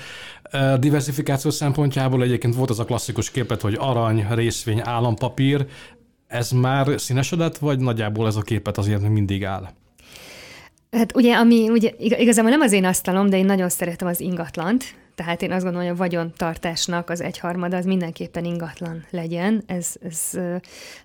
Diversifikáció 0.78 1.50
szempontjából 1.50 2.22
egyébként 2.22 2.54
volt 2.54 2.70
az 2.70 2.78
a 2.78 2.84
klasszikus 2.84 3.30
képet, 3.30 3.60
hogy 3.60 3.76
arany, 3.78 4.26
részvény, 4.30 4.80
állampapír. 4.84 5.66
Ez 6.26 6.50
már 6.50 7.00
színesedett, 7.00 7.58
vagy 7.58 7.78
nagyjából 7.78 8.26
ez 8.26 8.36
a 8.36 8.40
képet 8.40 8.78
azért 8.78 9.08
mindig 9.08 9.44
áll? 9.44 9.68
Hát 10.90 11.16
ugye, 11.16 11.34
ami 11.34 11.68
ugye, 11.68 11.90
igazából 11.98 12.50
nem 12.50 12.60
az 12.60 12.72
én 12.72 12.84
asztalom, 12.84 13.30
de 13.30 13.36
én 13.36 13.44
nagyon 13.44 13.68
szeretem 13.68 14.08
az 14.08 14.20
ingatlant, 14.20 14.84
tehát 15.16 15.42
én 15.42 15.52
azt 15.52 15.62
gondolom, 15.62 15.86
hogy 15.86 15.96
a 15.96 15.98
vagyontartásnak 15.98 17.10
az 17.10 17.20
egyharmada 17.20 17.76
az 17.76 17.84
mindenképpen 17.84 18.44
ingatlan 18.44 19.04
legyen. 19.10 19.62
Ez, 19.66 19.94
ez 20.02 20.30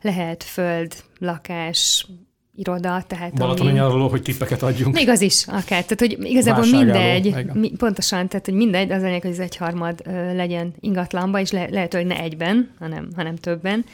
lehet 0.01 0.43
föld, 0.43 0.95
lakás, 1.19 2.07
iroda, 2.55 3.03
tehát 3.07 3.33
Balatoni 3.33 3.79
ami... 3.79 4.09
hogy 4.09 4.21
tippeket 4.21 4.61
adjunk. 4.61 4.95
Még 4.95 5.09
az 5.09 5.21
is, 5.21 5.47
akár. 5.47 5.83
Tehát, 5.85 5.99
hogy 5.99 6.17
igazából 6.21 6.65
mindegy, 6.65 7.35
mi, 7.53 7.71
pontosan, 7.77 8.27
tehát, 8.27 8.45
hogy 8.45 8.55
mindegy, 8.55 8.91
az 8.91 9.03
anyag, 9.03 9.21
hogy 9.21 9.31
az 9.31 9.39
egyharmad 9.39 10.01
ö, 10.05 10.35
legyen 10.35 10.73
ingatlanba, 10.79 11.39
és 11.39 11.51
le, 11.51 11.67
lehet, 11.69 11.93
hogy 11.93 12.05
ne 12.05 12.19
egyben, 12.19 12.71
hanem, 12.79 13.09
hanem 13.15 13.35
többen. 13.35 13.85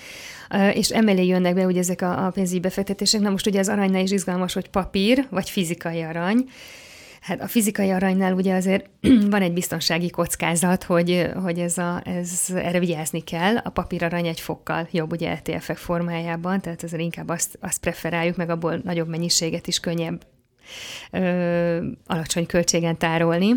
Uh, 0.52 0.78
és 0.78 0.90
emelé 0.90 1.26
jönnek 1.26 1.54
be 1.54 1.66
ugye 1.66 1.80
ezek 1.80 2.02
a, 2.02 2.26
a 2.26 2.30
pénzügyi 2.30 2.60
befektetések. 2.60 3.22
Na 3.22 3.30
most 3.30 3.48
ugye 3.48 3.60
az 3.60 3.68
aranynál 3.68 4.02
is 4.02 4.12
izgalmas, 4.12 4.54
hogy 4.54 4.70
papír, 4.70 5.28
vagy 5.30 5.50
fizikai 5.50 6.02
arany. 6.02 6.46
Hát 7.28 7.42
a 7.42 7.48
fizikai 7.48 7.90
aranynál 7.90 8.34
ugye 8.34 8.56
azért 8.56 8.90
van 9.30 9.42
egy 9.42 9.54
biztonsági 9.54 10.10
kockázat, 10.10 10.84
hogy, 10.84 11.32
hogy 11.44 11.60
ez 11.60 11.78
a, 11.78 12.02
ez, 12.06 12.50
erre 12.54 12.80
vigyázni 12.80 13.24
kell. 13.24 13.58
A 13.58 13.70
papírarany 13.70 14.28
egy 14.28 14.40
fokkal 14.40 14.88
jobb 14.92 15.12
ugye 15.12 15.30
ETF-ek 15.30 15.78
formájában, 15.78 16.62
tehát 16.62 16.84
azért 16.84 17.02
inkább 17.02 17.30
azt, 17.30 17.58
azt 17.62 17.80
preferáljuk, 17.80 18.36
meg 18.36 18.50
abból 18.50 18.80
nagyobb 18.84 19.08
mennyiséget 19.08 19.68
is 19.68 19.80
könnyebb 19.80 20.26
ö, 21.12 21.86
alacsony 22.06 22.46
költségen 22.46 22.98
tárolni. 22.98 23.54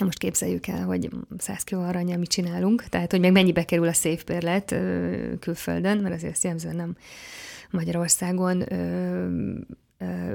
Most 0.00 0.18
képzeljük 0.18 0.66
el, 0.66 0.84
hogy 0.84 1.08
100 1.36 1.64
kg 1.64 1.76
aranya 1.76 2.16
mit 2.16 2.30
csinálunk, 2.30 2.82
tehát 2.82 3.10
hogy 3.10 3.20
meg 3.20 3.32
mennyibe 3.32 3.64
kerül 3.64 3.88
a 3.88 3.92
széfbérlet 3.92 4.74
külföldön, 5.40 5.98
mert 5.98 6.14
azért 6.14 6.32
ezt 6.32 6.44
jelzően 6.44 6.76
nem 6.76 6.96
Magyarországon 7.70 8.72
ö, 8.72 9.26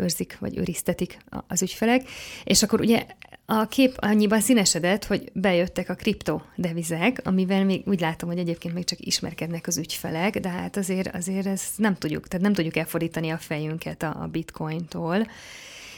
őrzik, 0.02 0.38
vagy 0.40 0.58
őriztetik 0.58 1.18
az 1.48 1.62
ügyfelek, 1.62 2.10
és 2.44 2.64
akkor 2.64 2.80
ugye 2.80 3.06
a 3.46 3.68
kép 3.68 3.96
annyiban 3.98 4.42
színesedett, 4.42 5.06
hogy 5.06 5.32
bejöttek 5.34 5.90
a 5.90 5.96
kriptodevizek, 5.96 7.20
amivel 7.24 7.66
még 7.66 7.82
úgy 7.86 8.00
látom, 8.00 8.30
hogy 8.30 8.38
egyébként 8.38 8.74
még 8.74 8.84
csak 8.84 9.00
ismerkednek 9.00 9.68
az 9.68 9.78
ügyfelek, 9.78 10.40
de 10.40 10.50
hát 10.50 10.78
azért, 10.78 11.16
azért 11.16 11.46
ezt 11.46 11.78
nem 11.78 11.96
tudjuk, 11.96 12.28
tehát 12.28 12.46
nem 12.46 12.54
tudjuk 12.54 12.76
elfordítani 12.76 13.30
a 13.30 13.38
fejünket 13.38 14.04
a, 14.04 14.22
a 14.22 14.28
bitcointól, 14.28 15.28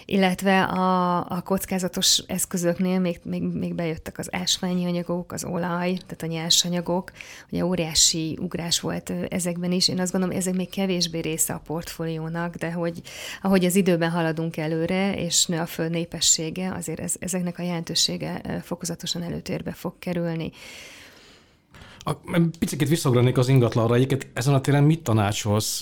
illetve 0.05 0.63
a, 0.63 1.17
a 1.29 1.41
kockázatos 1.41 2.17
eszközöknél 2.27 2.99
még, 2.99 3.19
még, 3.23 3.43
még 3.43 3.75
bejöttek 3.75 4.17
az 4.17 4.27
ásványi 4.31 4.85
anyagok, 4.85 5.31
az 5.31 5.43
olaj, 5.43 5.93
tehát 5.93 6.23
a 6.23 6.25
nyersanyagok, 6.25 7.11
ugye 7.51 7.65
óriási 7.65 8.37
ugrás 8.41 8.79
volt 8.79 9.13
ezekben 9.29 9.71
is. 9.71 9.87
Én 9.87 9.99
azt 9.99 10.11
gondolom, 10.11 10.37
ezek 10.37 10.53
még 10.53 10.69
kevésbé 10.69 11.19
része 11.19 11.53
a 11.53 11.61
portfóliónak, 11.65 12.55
de 12.55 12.71
hogy 12.71 13.01
ahogy 13.41 13.65
az 13.65 13.75
időben 13.75 14.09
haladunk 14.09 14.57
előre, 14.57 15.15
és 15.15 15.45
nő 15.45 15.59
a 15.59 15.65
föld 15.65 15.91
népessége, 15.91 16.73
azért 16.73 16.99
ez, 16.99 17.13
ezeknek 17.19 17.59
a 17.59 17.63
jelentősége 17.63 18.61
fokozatosan 18.63 19.23
előtérbe 19.23 19.71
fog 19.71 19.93
kerülni. 19.99 20.51
Picit 22.59 22.87
visszaugranék 22.87 23.37
az 23.37 23.47
ingatlanra. 23.47 23.95
Egyébként 23.95 24.27
ezen 24.33 24.53
a 24.53 24.61
téren 24.61 24.83
mit 24.83 25.03
tanácsolsz? 25.03 25.77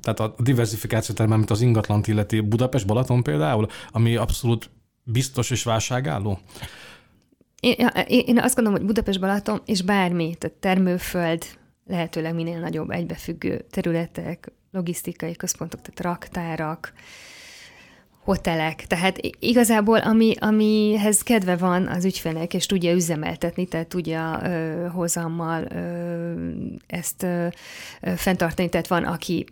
Tehát 0.00 0.20
a 0.20 0.34
diversifikáció 0.38 1.14
termen, 1.14 1.38
mint 1.38 1.50
az 1.50 1.60
ingatlant 1.60 2.06
illeti 2.06 2.40
Budapest, 2.40 2.86
Balaton 2.86 3.22
például, 3.22 3.66
ami 3.90 4.16
abszolút 4.16 4.70
biztos 5.02 5.50
és 5.50 5.62
válságálló? 5.62 6.38
Én, 7.60 7.76
én 8.06 8.38
azt 8.38 8.54
gondolom, 8.54 8.78
hogy 8.78 8.88
Budapest, 8.88 9.20
Balaton 9.20 9.62
és 9.64 9.82
bármi, 9.82 10.34
tehát 10.38 10.56
termőföld, 10.56 11.44
lehetőleg 11.86 12.34
minél 12.34 12.60
nagyobb 12.60 12.90
egybefüggő 12.90 13.64
területek, 13.70 14.52
logisztikai 14.70 15.36
központok, 15.36 15.80
tehát 15.80 16.00
raktárak, 16.00 16.92
hotelek. 18.24 18.86
Tehát 18.86 19.18
igazából, 19.38 19.98
ami, 19.98 20.34
amihez 20.40 21.22
kedve 21.22 21.56
van 21.56 21.86
az 21.86 22.04
ügyfélnek, 22.04 22.54
és 22.54 22.66
tudja 22.66 22.92
üzemeltetni, 22.92 23.66
tehát 23.66 23.86
tudja 23.86 24.40
ö, 24.44 24.86
hozammal 24.86 25.64
ö, 25.64 26.32
ezt 26.86 27.22
ö, 27.22 27.46
fenntartani, 28.16 28.68
tehát 28.68 28.86
van, 28.86 29.04
aki 29.04 29.46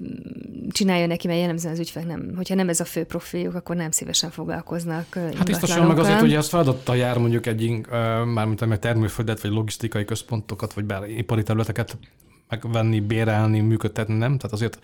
csinálja 0.71 1.07
neki, 1.07 1.27
mert 1.27 1.39
jellemzően 1.39 1.73
az 1.73 1.81
ügyfél 1.81 2.03
nem, 2.03 2.33
hogyha 2.37 2.55
nem 2.55 2.69
ez 2.69 2.81
a 2.81 2.85
fő 2.85 3.05
profiljuk, 3.05 3.55
akkor 3.55 3.77
nem 3.77 3.91
szívesen 3.91 4.31
foglalkoznak 4.31 5.15
Hát 5.15 5.45
biztosan 5.45 5.87
meg 5.87 5.99
azért, 5.99 6.21
hogy 6.21 6.35
az 6.35 6.49
feladattal 6.49 6.97
jár 6.97 7.19
mondjuk 7.19 7.47
egy, 7.47 7.81
mármint 8.25 8.63
egy 8.63 8.79
termőföldet, 8.79 9.41
vagy 9.41 9.51
logisztikai 9.51 10.05
központokat, 10.05 10.73
vagy 10.73 10.85
bár 10.85 11.09
ipari 11.09 11.43
területeket 11.43 11.97
megvenni, 12.51 13.01
bérelni, 13.01 13.61
működtetni, 13.61 14.15
nem? 14.15 14.37
Tehát 14.37 14.53
azért 14.53 14.79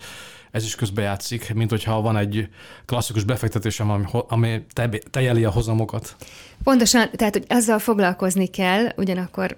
ez 0.51 0.63
is 0.63 0.75
közbejátszik, 0.75 1.53
mint 1.53 1.69
hogyha 1.69 2.01
van 2.01 2.17
egy 2.17 2.49
klasszikus 2.85 3.23
befektetésem, 3.23 3.89
ami, 3.89 4.05
ami 4.27 4.63
tejeli 5.11 5.43
a 5.43 5.51
hozamokat. 5.51 6.15
Pontosan, 6.63 7.09
tehát 7.11 7.33
hogy 7.33 7.45
azzal 7.47 7.79
foglalkozni 7.79 8.47
kell, 8.47 8.85
ugyanakkor 8.95 9.55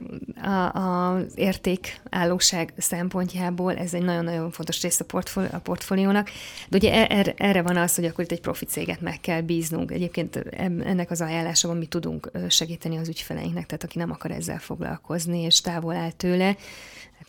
az 0.74 1.32
értékállóság 1.36 2.74
szempontjából 2.78 3.75
ez 3.75 3.94
egy 3.94 4.04
nagyon-nagyon 4.04 4.51
fontos 4.51 4.82
rész 4.82 5.00
a, 5.00 5.04
portfóli- 5.04 5.51
a 5.51 5.60
portfóliónak, 5.60 6.30
de 6.70 6.78
ugye 6.78 7.08
er, 7.08 7.34
erre 7.38 7.62
van 7.62 7.78
az, 7.78 7.96
hogy 7.96 8.06
akkor 8.06 8.24
itt 8.24 8.32
egy 8.32 8.42
profit 8.42 8.70
céget 8.70 9.01
meg 9.01 9.20
kell 9.22 9.42
bíznunk. 9.42 9.92
Egyébként 9.92 10.36
ennek 10.84 11.12
az 11.12 11.22
ajánlásában 11.22 11.78
mi 11.78 11.86
tudunk 11.86 12.32
segíteni 12.50 12.98
az 12.98 13.08
ügyfeleinknek, 13.08 13.66
tehát 13.66 13.84
aki 13.84 13.98
nem 13.98 14.12
akar 14.12 14.32
ezzel 14.32 14.60
foglalkozni, 14.60 15.39
és 15.42 15.62
távol 15.62 15.96
áll 15.96 16.12
tőle, 16.12 16.56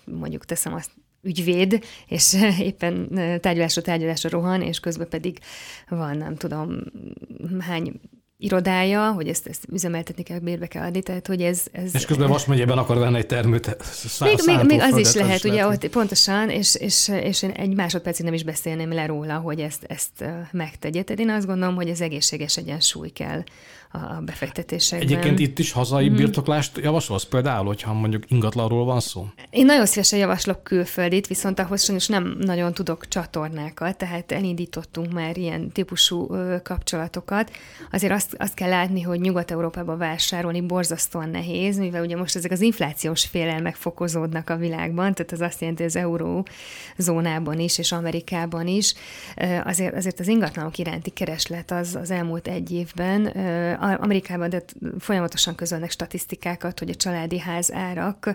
mondjuk 0.05 0.45
teszem 0.45 0.75
azt 0.75 0.91
ügyvéd, 1.23 1.85
és 2.07 2.37
éppen 2.59 3.09
tárgyalásra 3.41 3.83
tárgyalásra 3.83 4.29
rohan, 4.29 4.63
és 4.63 4.81
közben 4.81 5.09
pedig 5.09 5.39
van, 5.89 6.17
nem 6.17 6.37
tudom, 6.37 6.79
hány 7.59 8.01
irodája, 8.41 9.13
hogy 9.13 9.29
ezt, 9.29 9.47
ezt 9.47 9.67
üzemeltetni 9.73 10.23
kell, 10.23 10.39
bérbe 10.39 10.67
kell 10.67 10.87
adni, 10.87 11.03
tehát 11.03 11.27
hogy 11.27 11.43
ez... 11.43 11.63
ez 11.73 11.95
és 11.95 12.07
közben 12.07 12.29
Vas 12.29 12.45
megyében 12.45 12.79
akar 12.79 12.99
venni 12.99 13.17
egy 13.17 13.27
termőt. 13.27 13.77
Még, 14.21 14.39
még, 14.47 14.65
még 14.65 14.81
az 14.81 14.97
is 14.97 15.15
lehet, 15.15 15.45
ugye, 15.45 15.65
lehet. 15.65 15.85
ott 15.85 15.91
pontosan, 15.91 16.51
és, 16.51 16.75
és, 16.75 17.09
és 17.09 17.43
én 17.43 17.51
egy 17.51 17.75
másodpercig 17.75 18.25
nem 18.25 18.35
is 18.35 18.45
beszélném 18.45 18.93
le 18.93 19.07
róla, 19.07 19.37
hogy 19.37 19.61
ezt, 19.61 19.85
ezt 19.85 20.25
megtegye. 20.53 21.03
Tehát 21.03 21.21
én 21.21 21.31
azt 21.31 21.47
gondolom, 21.47 21.75
hogy 21.75 21.89
ez 21.89 22.01
egészséges 22.01 22.57
egyensúly 22.57 23.09
kell 23.09 23.43
a 23.93 24.21
befektetésekben. 24.21 25.09
Egyébként 25.09 25.39
itt 25.39 25.59
is 25.59 25.73
hazai 25.73 26.09
mm. 26.09 26.17
birtoklást 26.17 26.79
javasolsz 26.79 27.25
például, 27.25 27.67
hogyha 27.67 27.93
mondjuk 27.93 28.31
ingatlanról 28.31 28.85
van 28.85 29.01
szó? 29.01 29.27
Én 29.51 29.65
nagyon 29.65 29.87
szívesen 29.87 30.19
javaslok 30.19 30.63
külföldit, 30.63 31.27
viszont 31.27 31.59
ahhoz 31.59 31.85
sajnos 31.85 32.07
nem 32.07 32.37
nagyon 32.41 32.75
tudok 32.75 33.09
csatornákat, 33.09 33.97
tehát 33.97 34.33
elindítottunk 34.33 35.13
már 35.13 35.37
ilyen 35.37 35.73
típusú 35.73 36.27
kapcsolatokat. 36.63 37.51
Azért 37.93 38.13
azt 38.13 38.30
azt, 38.31 38.43
azt 38.43 38.55
kell 38.55 38.69
látni, 38.69 39.01
hogy 39.01 39.21
Nyugat-Európában 39.21 39.99
vásárolni 39.99 40.61
borzasztóan 40.61 41.29
nehéz, 41.29 41.79
mivel 41.79 42.03
ugye 42.03 42.17
most 42.17 42.37
ezek 42.37 42.51
az 42.51 42.61
inflációs 42.61 43.27
félelmek 43.27 43.75
fokozódnak 43.75 44.51
a 44.51 44.57
világban, 44.57 45.15
tehát 45.15 45.33
az 45.33 45.41
azt 45.41 45.61
jelenti, 45.61 45.83
hogy 45.83 45.93
az 45.95 46.03
eurózónában 46.97 47.59
is, 47.59 47.79
és 47.79 47.93
Amerikában 47.93 48.67
is. 48.67 48.95
Azért, 49.65 49.95
azért 49.95 50.21
az 50.21 50.29
ingatlanok 50.29 50.79
iránti 50.79 51.11
kereslet 51.11 51.71
az, 51.71 51.95
az 51.95 52.11
elmúlt 52.11 52.49
egy 52.49 52.73
évben, 52.73 53.27
Amerikában 53.77 54.49
de 54.49 54.63
folyamatosan 54.99 55.55
közölnek 55.55 55.91
statisztikákat, 55.91 56.79
hogy 56.79 56.91
a 56.91 56.95
családi 56.95 57.39
ház 57.39 57.73
árak 57.73 58.35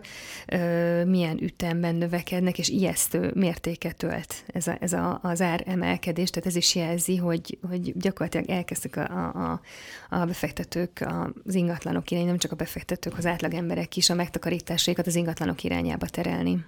milyen 1.05 1.37
ütemben 1.41 1.95
növekednek, 1.95 2.59
és 2.59 2.69
ijesztő 2.69 3.31
mértéket 3.35 4.03
ölt 4.03 4.43
ez, 4.47 4.67
a, 4.67 4.77
ez 4.79 4.93
a, 4.93 5.19
az 5.23 5.41
ár 5.41 5.63
emelkedés, 5.65 6.29
tehát 6.29 6.47
ez 6.47 6.55
is 6.55 6.75
jelzi, 6.75 7.15
hogy, 7.17 7.57
hogy 7.69 7.97
gyakorlatilag 7.97 8.49
elkezdtek 8.49 8.95
a, 8.95 9.01
a, 9.01 9.51
a 9.51 9.61
befektetők 10.09 11.07
az 11.45 11.55
ingatlanok 11.55 12.11
irány, 12.11 12.25
nem 12.25 12.37
csak 12.37 12.51
a 12.51 12.55
befektetők, 12.55 13.17
az 13.17 13.25
átlag 13.25 13.53
emberek 13.53 13.95
is 13.95 14.09
a 14.09 14.15
megtakarításaikat 14.15 15.07
az 15.07 15.15
ingatlanok 15.15 15.63
irányába 15.63 16.05
terelni. 16.05 16.65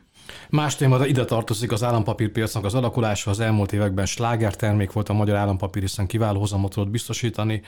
Más 0.50 0.76
téma, 0.76 1.06
ide 1.06 1.26
tartozik 1.26 1.72
az 1.72 1.84
állampapírpiacnak 1.84 2.66
az 2.66 2.74
alakulása. 2.74 3.30
Az 3.30 3.40
elmúlt 3.40 3.72
években 3.72 4.06
sláger 4.06 4.56
termék 4.56 4.92
volt 4.92 5.10
a 5.10 5.14
magyar 5.14 5.36
állampapír, 5.36 5.82
hiszen 5.82 6.08
kiváló 6.08 6.40
hozamot 6.40 6.74
tudott 6.74 6.90
biztosítani. 6.90 7.62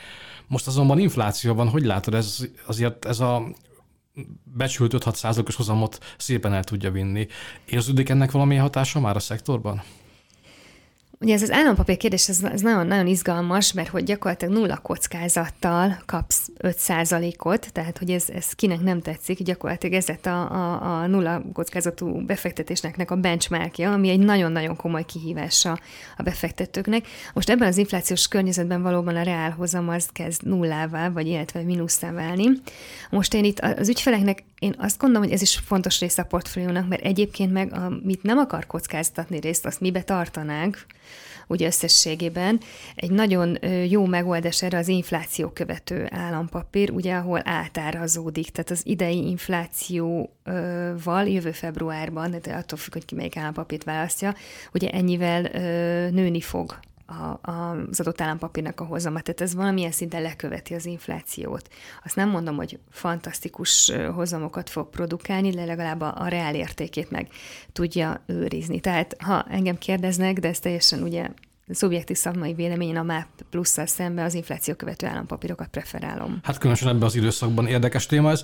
Most 0.47 0.67
azonban 0.67 0.99
infláció 0.99 1.53
van, 1.53 1.69
hogy 1.69 1.83
látod, 1.83 2.13
ez 2.13 2.37
azért 2.65 3.05
ez 3.05 3.19
a 3.19 3.43
becsült 4.43 4.93
5-6 4.97 5.13
százalékos 5.13 5.55
hozamot 5.55 5.97
szépen 6.17 6.53
el 6.53 6.63
tudja 6.63 6.91
vinni. 6.91 7.27
Érződik 7.65 8.09
ennek 8.09 8.31
valami 8.31 8.55
hatása 8.55 8.99
már 8.99 9.15
a 9.15 9.19
szektorban? 9.19 9.81
Ugye 11.21 11.33
ez 11.33 11.41
az 11.41 11.51
állampapír 11.51 11.97
kérdés, 11.97 12.29
ez, 12.29 12.43
ez 12.43 12.61
nagyon, 12.61 12.87
nagyon 12.87 13.07
izgalmas, 13.07 13.73
mert 13.73 13.89
hogy 13.89 14.03
gyakorlatilag 14.03 14.53
nulla 14.53 14.77
kockázattal 14.77 16.01
kapsz 16.05 16.49
5%-ot, 16.59 17.71
tehát 17.71 17.97
hogy 17.97 18.11
ez, 18.11 18.29
ez 18.29 18.51
kinek 18.51 18.79
nem 18.79 19.01
tetszik, 19.01 19.43
gyakorlatilag 19.43 19.95
ez 19.95 20.07
lett 20.07 20.25
a, 20.25 20.51
a, 20.51 21.01
a 21.01 21.07
nulla 21.07 21.41
kockázatú 21.53 22.25
befektetésnek 22.25 23.11
a 23.11 23.15
benchmarkja, 23.15 23.91
ami 23.91 24.09
egy 24.09 24.19
nagyon-nagyon 24.19 24.75
komoly 24.75 25.05
kihívása 25.05 25.79
a 26.17 26.23
befektetőknek. 26.23 27.07
Most 27.33 27.49
ebben 27.49 27.67
az 27.67 27.77
inflációs 27.77 28.27
környezetben 28.27 28.81
valóban 28.81 29.15
a 29.15 29.23
reálhozam 29.23 29.89
az 29.89 30.07
kezd 30.11 30.47
nullává, 30.47 31.09
vagy 31.09 31.27
illetve 31.27 31.61
mínuszá 31.61 32.11
válni. 32.11 32.45
Most 33.09 33.33
én 33.33 33.43
itt 33.43 33.59
az 33.59 33.89
ügyfeleknek 33.89 34.43
én 34.59 34.75
azt 34.77 34.97
gondolom, 34.97 35.23
hogy 35.23 35.33
ez 35.33 35.41
is 35.41 35.61
fontos 35.65 35.99
része 35.99 36.21
a 36.21 36.25
portfóliónak, 36.25 36.87
mert 36.87 37.01
egyébként 37.01 37.51
meg, 37.51 37.73
amit 37.73 38.23
nem 38.23 38.37
akar 38.37 38.65
kockáztatni 38.65 39.39
részt, 39.39 39.65
azt 39.65 39.81
mibe 39.81 40.01
tartanánk, 40.01 40.85
ugye 41.47 41.65
összességében. 41.65 42.59
Egy 42.95 43.11
nagyon 43.11 43.57
jó 43.87 44.05
megoldás 44.05 44.63
erre 44.63 44.77
az 44.77 44.87
infláció 44.87 45.49
követő 45.49 46.07
állampapír, 46.11 46.91
ugye 46.91 47.15
ahol 47.15 47.41
átárazódik, 47.43 48.49
tehát 48.49 48.69
az 48.69 48.81
idei 48.83 49.27
inflációval 49.27 51.27
jövő 51.27 51.51
februárban, 51.51 52.35
de 52.41 52.53
attól 52.53 52.77
függ, 52.77 52.93
hogy 52.93 53.05
ki 53.05 53.15
melyik 53.15 53.37
állampapírt 53.37 53.83
választja, 53.83 54.35
ugye 54.73 54.89
ennyivel 54.89 55.41
nőni 56.11 56.41
fog 56.41 56.79
a, 57.09 57.49
a, 57.51 57.75
az 57.89 57.99
adott 57.99 58.21
állampapírnak 58.21 58.79
a 58.79 58.85
hozama. 58.85 59.21
Tehát 59.21 59.41
ez 59.41 59.55
valamilyen 59.55 59.91
szinten 59.91 60.21
leköveti 60.21 60.73
az 60.73 60.85
inflációt. 60.85 61.67
Azt 62.03 62.15
nem 62.15 62.29
mondom, 62.29 62.55
hogy 62.55 62.79
fantasztikus 62.89 63.91
hozamokat 64.13 64.69
fog 64.69 64.89
produkálni, 64.89 65.49
de 65.49 65.65
legalább 65.65 66.01
a, 66.01 66.13
a 66.17 66.27
reál 66.27 66.55
értékét 66.55 67.11
meg 67.11 67.27
tudja 67.73 68.23
őrizni. 68.25 68.79
Tehát 68.79 69.15
ha 69.19 69.45
engem 69.49 69.77
kérdeznek, 69.77 70.39
de 70.39 70.47
ez 70.47 70.59
teljesen 70.59 71.01
ugye 71.03 71.29
szubjektív 71.69 72.17
szakmai 72.17 72.53
véleményen 72.53 72.95
a 72.95 73.03
MAP 73.03 73.27
plusszal 73.49 73.85
szemben 73.85 74.25
az 74.25 74.33
infláció 74.33 74.73
követő 74.73 75.07
állampapírokat 75.07 75.67
preferálom. 75.67 76.39
Hát 76.43 76.57
különösen 76.57 76.87
ebben 76.87 77.03
az 77.03 77.15
időszakban 77.15 77.67
érdekes 77.67 78.05
téma 78.05 78.31
ez. 78.31 78.43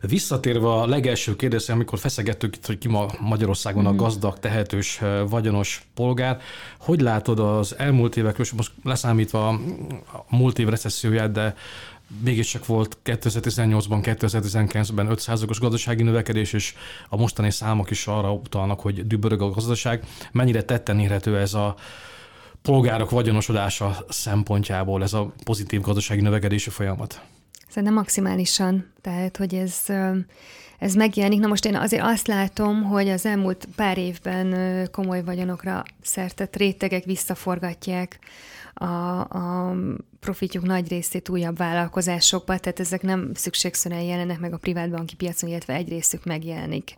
Visszatérve 0.00 0.72
a 0.72 0.86
legelső 0.86 1.36
kérdésre, 1.36 1.74
amikor 1.74 1.98
feszegettük 1.98 2.56
itt, 2.56 2.66
hogy 2.66 2.78
ki 2.78 2.88
ma 2.88 3.06
Magyarországon 3.20 3.86
a 3.86 3.94
gazdag, 3.94 4.38
tehetős, 4.38 5.00
vagyonos 5.28 5.82
polgár, 5.94 6.40
hogy 6.78 7.00
látod 7.00 7.38
az 7.38 7.78
elmúlt 7.78 8.16
évekről, 8.16 8.46
most 8.56 8.72
leszámítva 8.84 9.48
a 9.48 10.36
múlt 10.36 10.58
év 10.58 10.68
recesszióját, 10.68 11.32
de 11.32 11.54
mégiscsak 12.24 12.66
volt 12.66 12.98
2018-ban, 13.04 14.00
2019-ben 14.02 15.08
5%-os 15.10 15.60
gazdasági 15.60 16.02
növekedés, 16.02 16.52
és 16.52 16.74
a 17.08 17.16
mostani 17.16 17.50
számok 17.50 17.90
is 17.90 18.06
arra 18.06 18.32
utalnak, 18.32 18.80
hogy 18.80 19.06
dübörög 19.06 19.42
a 19.42 19.50
gazdaság. 19.50 20.04
Mennyire 20.32 20.62
tetten 20.62 20.98
érhető 20.98 21.38
ez 21.38 21.54
a 21.54 21.74
polgárok 22.62 23.10
vagyonosodása 23.10 23.96
szempontjából 24.08 25.02
ez 25.02 25.12
a 25.12 25.32
pozitív 25.44 25.80
gazdasági 25.80 26.20
növekedési 26.20 26.70
folyamat? 26.70 27.20
Szerintem 27.68 27.94
maximálisan. 27.94 28.92
Tehát, 29.00 29.36
hogy 29.36 29.54
ez, 29.54 29.84
ez 30.78 30.94
megjelenik. 30.94 31.40
Na 31.40 31.46
most 31.46 31.64
én 31.64 31.76
azért 31.76 32.02
azt 32.02 32.26
látom, 32.26 32.82
hogy 32.82 33.08
az 33.08 33.26
elmúlt 33.26 33.68
pár 33.76 33.98
évben 33.98 34.88
komoly 34.90 35.24
vagyonokra 35.24 35.82
szertett 36.02 36.56
rétegek 36.56 37.04
visszaforgatják 37.04 38.18
a, 38.74 39.20
a 39.20 39.74
profitjuk 40.20 40.64
nagy 40.64 40.88
részét 40.88 41.28
újabb 41.28 41.56
vállalkozásokba, 41.56 42.58
tehát 42.58 42.80
ezek 42.80 43.02
nem 43.02 43.30
szükségszerűen 43.34 44.02
jelennek 44.02 44.38
meg 44.38 44.52
a 44.52 44.56
privátbanki 44.56 45.14
piacon, 45.14 45.50
illetve 45.50 45.74
egy 45.74 45.88
részük 45.88 46.24
megjelenik 46.24 46.96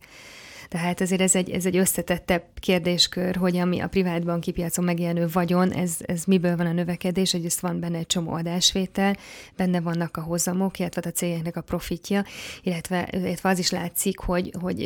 tehát 0.72 1.00
azért 1.00 1.20
ez 1.20 1.34
egy, 1.34 1.50
ez 1.50 1.66
egy 1.66 1.76
összetettebb 1.76 2.42
kérdéskör, 2.54 3.36
hogy 3.36 3.56
ami 3.56 3.80
a 3.80 3.88
privát 3.88 4.24
banki 4.24 4.52
piacon 4.52 4.84
megjelenő 4.84 5.26
vagyon, 5.32 5.72
ez, 5.72 5.96
ez 6.00 6.24
miből 6.24 6.56
van 6.56 6.66
a 6.66 6.72
növekedés, 6.72 7.32
hogy 7.32 7.54
van 7.60 7.80
benne 7.80 7.98
egy 7.98 8.06
csomó 8.06 8.32
adásvétel, 8.32 9.16
benne 9.56 9.80
vannak 9.80 10.16
a 10.16 10.20
hozamok, 10.20 10.78
illetve 10.78 11.02
a 11.04 11.10
cégeknek 11.10 11.56
a 11.56 11.60
profitja, 11.60 12.24
illetve, 12.62 13.08
illetve 13.10 13.48
az 13.48 13.58
is 13.58 13.70
látszik, 13.70 14.18
hogy, 14.18 14.52
hogy 14.60 14.82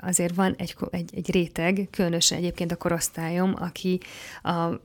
azért 0.00 0.34
van 0.34 0.54
egy, 0.58 0.76
egy, 0.90 1.10
egy 1.14 1.30
réteg, 1.30 1.88
különösen 1.90 2.38
egyébként 2.38 2.72
a 2.72 2.76
korosztályom, 2.76 3.54
aki 3.58 4.00
a 4.42 4.80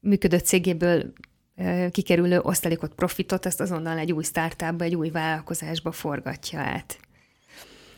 működő 0.00 0.38
cégéből 0.38 1.12
kikerülő 1.90 2.40
osztalékot, 2.40 2.94
profitot, 2.94 3.46
ezt 3.46 3.60
azonnal 3.60 3.98
egy 3.98 4.12
új 4.12 4.22
startupba, 4.22 4.84
egy 4.84 4.94
új 4.94 5.10
vállalkozásba 5.10 5.92
forgatja 5.92 6.60
át. 6.60 6.98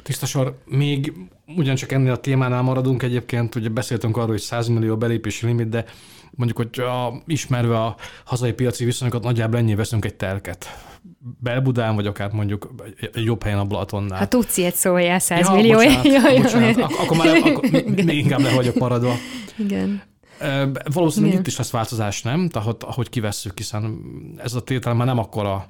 Tisztasor, 0.03 0.59
még 0.65 1.13
ugyancsak 1.57 1.93
ennél 1.93 2.13
a 2.13 2.17
témánál 2.17 2.63
maradunk 2.63 3.03
egyébként, 3.03 3.55
ugye 3.55 3.69
beszéltünk 3.69 4.17
arról, 4.17 4.29
hogy 4.29 4.41
100 4.41 4.69
millió 4.69 4.97
belépési 4.97 5.47
limit, 5.47 5.69
de 5.69 5.85
mondjuk, 6.31 6.59
hogy 6.59 6.85
a, 6.85 7.23
ismerve 7.27 7.79
a 7.79 7.97
hazai 8.25 8.53
piaci 8.53 8.85
viszonyokat, 8.85 9.23
nagyjából 9.23 9.59
ennyi 9.59 9.75
veszünk 9.75 10.05
egy 10.05 10.15
telket. 10.15 10.67
Belbudán, 11.41 11.95
vagy 11.95 12.07
akár 12.07 12.31
mondjuk 12.33 12.75
egy 13.13 13.25
jobb 13.25 13.43
helyen 13.43 13.59
a 13.59 13.65
Balatonnál. 13.65 14.19
Ha 14.19 14.29
tudsz 14.29 14.57
ilyet 14.57 14.75
szóljál 14.75 15.19
100 15.19 15.49
ja, 15.49 15.55
millió. 15.55 15.77
Bocsánat, 15.77 16.05
jaj, 16.05 16.41
bocsánat. 16.41 16.77
Ak- 16.77 16.99
akkor 16.99 17.17
már 17.17 17.37
akkor 17.45 17.71
még 18.05 18.17
inkább 18.17 18.41
le 18.41 18.55
vagyok 18.55 18.75
maradva. 18.75 19.15
Igen. 19.57 20.03
Valószínűleg 20.93 21.33
Igen. 21.33 21.41
itt 21.41 21.47
is 21.47 21.59
lesz 21.59 21.71
változás, 21.71 22.23
nem? 22.23 22.49
Tehát 22.49 22.83
ahogy 22.83 23.09
kivesszük, 23.09 23.59
hiszen 23.59 23.99
ez 24.37 24.55
a 24.55 24.61
tétel 24.61 24.95
már 24.95 25.07
nem 25.07 25.19
akkora 25.19 25.69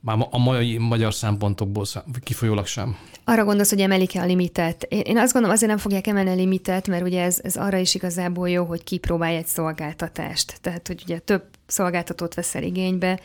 már 0.00 0.26
a 0.30 0.38
mai 0.38 0.78
magyar 0.78 1.14
szempontokból 1.14 1.84
kifolyólag 2.22 2.66
sem. 2.66 2.96
Arra 3.24 3.44
gondolsz, 3.44 3.70
hogy 3.70 3.80
emelik-e 3.80 4.22
a 4.22 4.26
limitet? 4.26 4.82
Én, 4.82 5.18
azt 5.18 5.32
gondolom, 5.32 5.56
azért 5.56 5.70
nem 5.70 5.80
fogják 5.80 6.06
emelni 6.06 6.30
a 6.30 6.34
limitet, 6.34 6.88
mert 6.88 7.02
ugye 7.02 7.22
ez, 7.22 7.38
ez 7.42 7.56
arra 7.56 7.76
is 7.76 7.94
igazából 7.94 8.48
jó, 8.48 8.64
hogy 8.64 8.84
kipróbálj 8.84 9.36
egy 9.36 9.46
szolgáltatást. 9.46 10.58
Tehát, 10.60 10.86
hogy 10.86 11.02
ugye 11.04 11.18
több 11.18 11.42
szolgáltatót 11.68 12.34
veszel 12.34 12.62
igénybe, 12.62 13.20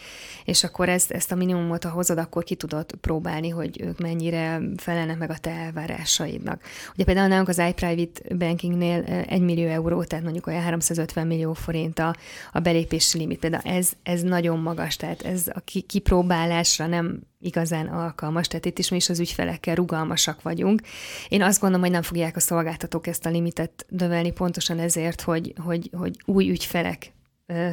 és 0.45 0.63
akkor 0.63 0.89
ezt, 0.89 1.11
ezt 1.11 1.31
a 1.31 1.35
minimumot, 1.35 1.83
ha 1.83 1.89
hozod, 1.89 2.17
akkor 2.17 2.43
ki 2.43 2.55
tudod 2.55 2.91
próbálni, 3.01 3.49
hogy 3.49 3.81
ők 3.81 3.99
mennyire 3.99 4.61
felelnek 4.77 5.17
meg 5.17 5.29
a 5.29 5.37
te 5.37 5.51
elvárásaidnak. 5.51 6.61
Ugye 6.93 7.03
például 7.03 7.27
nálunk 7.27 7.47
az 7.47 7.57
iPrivate 7.57 8.35
Bankingnél 8.35 9.03
1 9.03 9.41
millió 9.41 9.67
euró, 9.67 10.03
tehát 10.03 10.23
mondjuk 10.23 10.47
olyan 10.47 10.61
350 10.61 11.27
millió 11.27 11.53
forint 11.53 11.99
a, 11.99 12.15
a 12.51 12.59
belépési 12.59 13.17
limit. 13.17 13.39
Például 13.39 13.63
ez, 13.63 13.91
ez 14.03 14.21
nagyon 14.21 14.59
magas, 14.59 14.95
tehát 14.95 15.21
ez 15.21 15.47
a 15.47 15.59
kipróbálásra 15.87 16.87
nem 16.87 17.19
igazán 17.39 17.87
alkalmas, 17.87 18.47
tehát 18.47 18.65
itt 18.65 18.79
is 18.79 18.89
mi 18.89 18.95
is 18.95 19.09
az 19.09 19.19
ügyfelekkel 19.19 19.75
rugalmasak 19.75 20.41
vagyunk. 20.41 20.81
Én 21.27 21.41
azt 21.41 21.59
gondolom, 21.59 21.83
hogy 21.83 21.93
nem 21.93 22.01
fogják 22.01 22.35
a 22.35 22.39
szolgáltatók 22.39 23.07
ezt 23.07 23.25
a 23.25 23.29
limitet 23.29 23.85
növelni 23.89 24.31
pontosan 24.31 24.79
ezért, 24.79 25.21
hogy, 25.21 25.53
hogy, 25.57 25.89
hogy 25.93 26.17
új 26.25 26.49
ügyfelek 26.49 27.11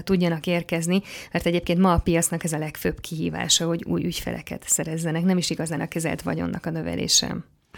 tudjanak 0.05 0.47
érkezni, 0.47 1.03
mert 1.33 1.47
egyébként 1.47 1.79
ma 1.79 1.93
a 1.93 1.99
piacnak 1.99 2.45
ez 2.45 2.53
a 2.53 2.59
legfőbb 2.59 3.01
kihívása, 3.01 3.67
hogy 3.67 3.85
új 3.85 4.05
ügyfeleket 4.05 4.63
szerezzenek, 4.67 5.23
nem 5.23 5.39
is 5.39 5.51
igazán 5.51 5.81
a 5.81 5.89
kezelt 5.89 6.23
vagyonnak 6.23 6.67
a 6.67 6.71
növelése. 6.71 7.37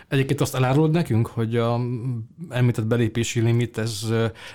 Egyébként 0.09 0.41
azt 0.41 0.55
elárulod 0.55 0.91
nekünk, 0.91 1.27
hogy 1.27 1.57
a 1.57 1.81
említett 2.51 2.87
belépési 2.87 3.41
limit, 3.41 3.79
ez 3.79 4.07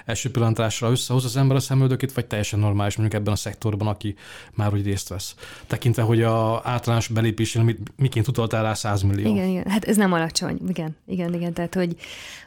első 0.06 0.32
pillantásra 0.32 0.90
összehoz 0.90 1.26
az 1.26 1.38
ember 1.38 1.58
a 1.58 1.60
szemöldökét, 1.60 2.14
vagy 2.14 2.26
teljesen 2.26 2.60
normális 2.60 2.96
mondjuk 2.96 3.22
ebben 3.22 3.34
a 3.34 3.38
szektorban, 3.38 3.88
aki 3.88 4.16
már 4.54 4.74
úgy 4.74 4.86
részt 4.86 5.10
vesz. 5.10 5.36
Tekintve, 5.68 6.02
hogy 6.02 6.22
a 6.22 6.62
általános 6.64 7.08
belépési 7.08 7.58
limit 7.58 7.80
miként 7.96 8.28
utaltál 8.28 8.64
rá 8.64 8.74
100 8.74 9.02
millió. 9.02 9.32
Igen, 9.32 9.48
igen, 9.48 9.68
hát 9.68 9.86
ez 9.86 9.98
nem 9.98 10.14
alacsony, 10.14 10.60
igen, 10.68 10.96
igen, 11.06 11.34
igen, 11.34 11.54
tehát 11.54 11.74
hogy, 11.74 11.96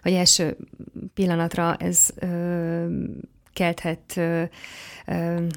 hogy 0.03 0.13
első 0.13 0.57
pillanatra 1.15 1.75
ez 1.75 2.09
ö, 2.19 2.85
kelthet 3.61 4.21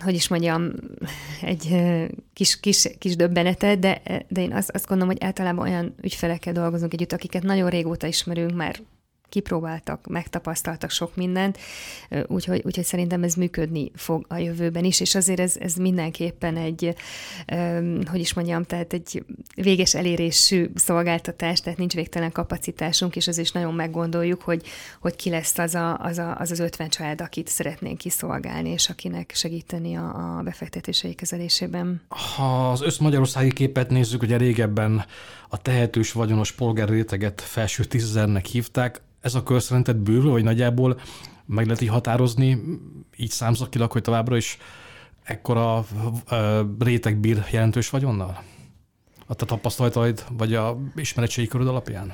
hogy 0.03 0.13
is 0.13 0.27
mondjam, 0.27 0.71
egy 1.41 1.81
kis, 2.33 2.59
kis, 2.59 2.89
kis 2.99 3.15
döbbenetet, 3.15 3.79
de, 3.79 4.01
de 4.27 4.41
én 4.41 4.53
azt, 4.53 4.69
azt 4.69 4.87
gondolom, 4.87 5.13
hogy 5.13 5.23
általában 5.23 5.67
olyan 5.67 5.95
ügyfelekkel 6.01 6.53
dolgozunk 6.53 6.93
együtt, 6.93 7.11
akiket 7.11 7.43
nagyon 7.43 7.69
régóta 7.69 8.07
ismerünk, 8.07 8.55
már 8.55 8.79
kipróbáltak, 9.33 10.07
megtapasztaltak 10.07 10.89
sok 10.89 11.15
mindent, 11.15 11.57
úgyhogy, 12.27 12.61
úgyhogy 12.65 12.83
szerintem 12.83 13.23
ez 13.23 13.33
működni 13.33 13.91
fog 13.95 14.25
a 14.27 14.37
jövőben 14.37 14.83
is, 14.83 14.99
és 14.99 15.15
azért 15.15 15.39
ez, 15.39 15.55
ez 15.59 15.75
mindenképpen 15.75 16.57
egy, 16.57 16.95
hogy 18.05 18.19
is 18.19 18.33
mondjam, 18.33 18.63
tehát 18.63 18.93
egy 18.93 19.25
véges 19.55 19.95
elérésű 19.95 20.69
szolgáltatás, 20.75 21.61
tehát 21.61 21.79
nincs 21.79 21.93
végtelen 21.93 22.31
kapacitásunk, 22.31 23.15
és 23.15 23.27
az 23.27 23.37
is 23.37 23.51
nagyon 23.51 23.73
meggondoljuk, 23.73 24.41
hogy, 24.41 24.65
hogy 24.99 25.15
ki 25.15 25.29
lesz 25.29 25.57
az, 25.57 25.75
a, 25.75 25.97
az, 25.97 26.17
a, 26.17 26.35
az 26.39 26.51
az 26.51 26.59
50 26.59 26.89
család, 26.89 27.21
akit 27.21 27.47
szeretnénk 27.47 27.97
kiszolgálni, 27.97 28.69
és 28.69 28.89
akinek 28.89 29.31
segíteni 29.35 29.95
a, 29.95 30.37
a 30.37 30.41
befektetései 30.43 31.13
kezelésében. 31.13 32.01
Ha 32.35 32.71
az 32.71 32.81
összmagyarországi 32.81 33.53
képet 33.53 33.89
nézzük, 33.89 34.21
ugye 34.21 34.37
régebben 34.37 35.05
a 35.53 35.57
tehetős 35.57 36.11
vagyonos 36.11 36.51
polgár 36.51 36.89
réteget 36.89 37.41
felső 37.41 37.83
tízezernek 37.83 38.45
hívták, 38.45 39.01
ez 39.23 39.35
a 39.35 39.43
kör 39.43 39.61
szerinted 39.61 39.97
bővül, 39.97 40.31
vagy 40.31 40.43
nagyjából 40.43 40.99
meg 41.45 41.65
lehet 41.65 41.81
így 41.81 41.89
határozni, 41.89 42.61
így 43.15 43.29
számszakilag, 43.29 43.91
hogy 43.91 44.01
továbbra 44.01 44.37
is 44.37 44.57
ekkora 45.23 45.85
réteg 46.79 47.17
bír 47.17 47.45
jelentős 47.51 47.89
vagyonnal? 47.89 48.43
A 49.27 49.33
te 49.33 49.45
tapasztalataid, 49.45 50.25
vagy 50.37 50.53
a 50.53 50.77
ismeretségi 50.95 51.47
köröd 51.47 51.67
alapján? 51.67 52.13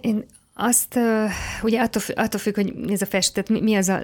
Én 0.00 0.24
azt 0.56 0.98
ugye 1.62 1.80
attól, 1.80 2.02
attól 2.14 2.40
függ, 2.40 2.54
hogy 2.54 2.90
ez 2.90 3.02
a 3.02 3.06
felső, 3.06 3.30
tehát 3.32 3.48
mi, 3.48 3.60
mi 3.60 3.74
az 3.74 3.88
a 3.88 4.00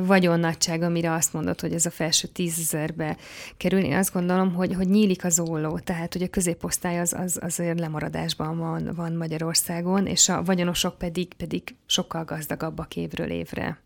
vagyon 0.00 0.40
nagyság, 0.40 0.82
amire 0.82 1.12
azt 1.12 1.32
mondod, 1.32 1.60
hogy 1.60 1.72
ez 1.72 1.86
a 1.86 1.90
felső 1.90 2.28
tízezerbe 2.28 3.16
kerül. 3.56 3.80
Én 3.80 3.96
azt 3.96 4.12
gondolom, 4.12 4.54
hogy, 4.54 4.74
hogy 4.74 4.88
nyílik 4.88 5.24
az 5.24 5.40
óló, 5.40 5.78
tehát 5.78 6.12
hogy 6.12 6.22
a 6.22 6.28
középosztály 6.28 7.00
az, 7.00 7.12
az 7.12 7.38
azért 7.40 7.80
lemaradásban 7.80 8.58
van, 8.58 8.92
van 8.96 9.12
Magyarországon, 9.12 10.06
és 10.06 10.28
a 10.28 10.42
vagyonosok 10.42 10.98
pedig, 10.98 11.34
pedig 11.34 11.62
sokkal 11.86 12.24
gazdagabbak 12.24 12.96
évről 12.96 13.30
évre. 13.30 13.78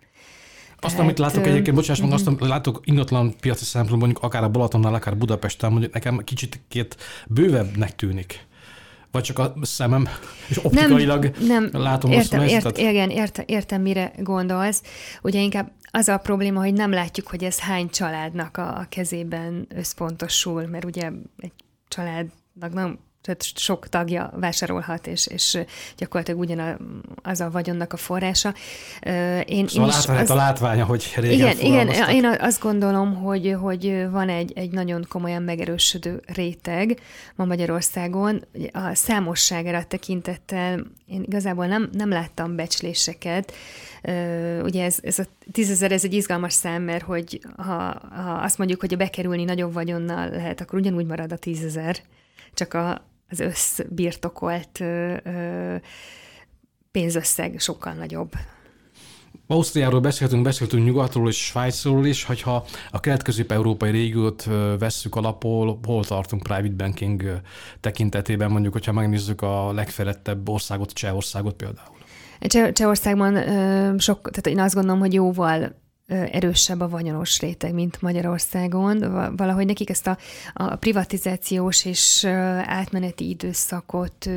Azt, 0.81 0.95
Tehát, 0.95 1.01
amit 1.01 1.19
látok 1.19 1.47
egyébként, 1.47 1.77
bocsáss 1.77 2.01
meg, 2.01 2.13
azt, 2.13 2.27
amit 2.27 2.41
látok 2.41 2.81
ingatlan 2.85 3.35
piaci 3.41 3.65
szempontból, 3.65 3.99
mondjuk 3.99 4.25
akár 4.25 4.43
a 4.43 4.49
Balatonnál, 4.49 4.95
akár 4.95 5.17
Budapesten, 5.17 5.71
mondjuk 5.71 5.93
nekem 5.93 6.19
kicsit 6.25 6.61
két 6.69 6.97
bővebbnek 7.27 7.97
tűnik. 7.97 8.47
Vagy 9.11 9.23
csak 9.23 9.39
a 9.39 9.55
szemem, 9.63 10.09
és 10.49 10.65
optikailag 10.65 11.31
nem, 11.47 11.69
nem, 11.73 11.83
látom 11.83 12.13
értem, 12.13 12.41
azt 12.41 12.51
ért, 12.51 12.79
Igen, 12.79 13.11
értem, 13.11 13.45
értem, 13.49 13.83
mire 13.83 14.13
gondolsz. 14.19 14.83
Ugye 15.23 15.41
inkább 15.41 15.73
az 15.91 16.09
a 16.09 16.17
probléma, 16.17 16.61
hogy 16.61 16.73
nem 16.73 16.91
látjuk, 16.91 17.27
hogy 17.27 17.45
ez 17.45 17.59
hány 17.59 17.89
családnak 17.89 18.57
a, 18.57 18.79
a 18.79 18.87
kezében 18.89 19.67
összpontosul, 19.75 20.67
mert 20.67 20.85
ugye 20.85 21.11
egy 21.39 21.53
családnak 21.89 22.73
nem 22.73 22.99
tehát 23.29 23.59
sok 23.59 23.89
tagja 23.89 24.31
vásárolhat, 24.41 25.07
és, 25.07 25.27
és 25.27 25.59
gyakorlatilag 25.97 26.41
ugyanaz 26.41 27.41
a 27.41 27.51
vagyonnak 27.51 27.93
a 27.93 27.97
forrása. 27.97 28.55
Én, 29.45 29.67
szóval 29.69 29.89
én 29.89 29.99
is 29.99 30.07
az, 30.07 30.31
a 30.31 30.35
látványa, 30.35 30.85
hogy 30.85 31.13
régen 31.17 31.57
Igen, 31.57 31.89
igen 31.89 32.09
én 32.09 32.37
azt 32.41 32.61
gondolom, 32.61 33.15
hogy, 33.15 33.57
hogy 33.61 34.07
van 34.11 34.29
egy, 34.29 34.53
egy 34.55 34.71
nagyon 34.71 35.07
komolyan 35.09 35.43
megerősödő 35.43 36.23
réteg 36.27 37.01
ma 37.35 37.45
Magyarországon. 37.45 38.45
A 38.73 38.95
számosságára 38.95 39.85
tekintettel 39.85 40.87
én 41.07 41.23
igazából 41.27 41.67
nem, 41.67 41.89
nem 41.93 42.09
láttam 42.09 42.57
becsléseket, 42.57 43.53
ugye 44.63 44.85
ez, 44.85 44.99
ez 45.03 45.19
a 45.19 45.25
tízezer, 45.53 45.93
ez 45.93 46.05
egy 46.05 46.15
izgalmas 46.15 46.53
szám, 46.53 46.83
mert 46.83 47.05
hogy 47.05 47.41
ha, 47.57 48.01
ha 48.11 48.33
azt 48.43 48.59
mondjuk, 48.59 48.81
hogy 48.81 48.95
a 48.95 48.97
bekerülni 48.97 49.45
nagyobb 49.45 49.73
vagyonnal 49.73 50.29
lehet, 50.29 50.61
akkor 50.61 50.79
ugyanúgy 50.79 51.07
marad 51.07 51.33
a 51.33 51.37
tízezer, 51.37 51.97
csak 52.55 52.75
a, 52.75 53.08
az 53.29 53.41
összbirtokolt 53.41 54.83
pénzösszeg 56.91 57.55
sokkal 57.59 57.93
nagyobb. 57.93 58.33
Ausztriáról 59.47 60.01
beszéltünk, 60.01 60.43
beszéltünk 60.43 60.85
nyugatról 60.85 61.29
és 61.29 61.45
Svájcról 61.45 62.07
is, 62.07 62.25
hogyha 62.25 62.65
a 62.91 63.01
kelet-közép-európai 63.01 63.91
régiót 63.91 64.49
vesszük 64.79 65.15
alapul, 65.15 65.79
hol 65.85 66.05
tartunk 66.05 66.43
private 66.43 66.75
banking 66.75 67.41
tekintetében, 67.81 68.51
mondjuk, 68.51 68.73
hogyha 68.73 68.93
megnézzük 68.93 69.43
a 69.43 69.73
legfejlettebb 69.73 70.49
országot, 70.49 70.93
Csehországot 70.93 71.55
például. 71.55 71.97
Csehországban 72.73 73.35
sok, 73.99 74.31
tehát 74.31 74.47
én 74.47 74.61
azt 74.61 74.75
gondolom, 74.75 75.01
hogy 75.01 75.13
jóval 75.13 75.87
erősebb 76.09 76.81
a 76.81 76.89
vagyonos 76.89 77.41
réteg, 77.41 77.75
mint 77.75 78.03
Magyarországon. 78.03 78.99
Valahogy 79.37 79.67
nekik 79.67 79.91
ezt 79.91 80.07
a, 80.07 80.19
a 80.53 80.77
privatizációs 80.77 81.85
és 81.85 82.25
átmeneti 82.65 83.29
időszakot 83.29 84.29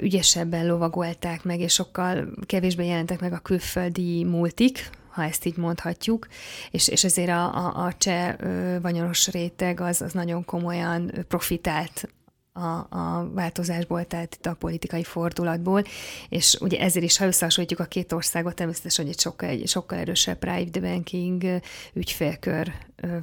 ügyesebben 0.00 0.66
lovagolták 0.66 1.44
meg, 1.44 1.60
és 1.60 1.72
sokkal 1.72 2.28
kevésbé 2.46 2.86
jelentek 2.86 3.20
meg 3.20 3.32
a 3.32 3.38
külföldi 3.38 4.24
multik, 4.24 4.90
ha 5.08 5.22
ezt 5.22 5.44
így 5.44 5.56
mondhatjuk, 5.56 6.26
és, 6.70 6.88
és 6.88 7.04
ezért 7.04 7.28
a, 7.28 7.54
a, 7.54 7.84
a 7.84 7.92
cseh 7.92 8.34
vagyonos 8.82 9.28
réteg 9.28 9.80
az, 9.80 10.02
az 10.02 10.12
nagyon 10.12 10.44
komolyan 10.44 11.12
profitált 11.28 12.08
a, 12.56 12.86
a 12.98 13.30
változásból, 13.32 14.04
tehát 14.04 14.34
itt 14.34 14.46
a 14.46 14.54
politikai 14.54 15.02
fordulatból, 15.02 15.84
és 16.28 16.56
ugye 16.60 16.80
ezért 16.80 17.04
is, 17.04 17.16
ha 17.16 17.26
összehasonlítjuk 17.26 17.80
a 17.80 17.84
két 17.84 18.12
országot, 18.12 18.54
természetesen, 18.54 19.04
hogy 19.04 19.14
egy 19.14 19.20
sokkal, 19.20 19.48
egy 19.48 19.68
sokkal 19.68 19.98
erősebb 19.98 20.38
private 20.38 20.80
banking 20.80 21.44
ügyfélkör 21.92 22.72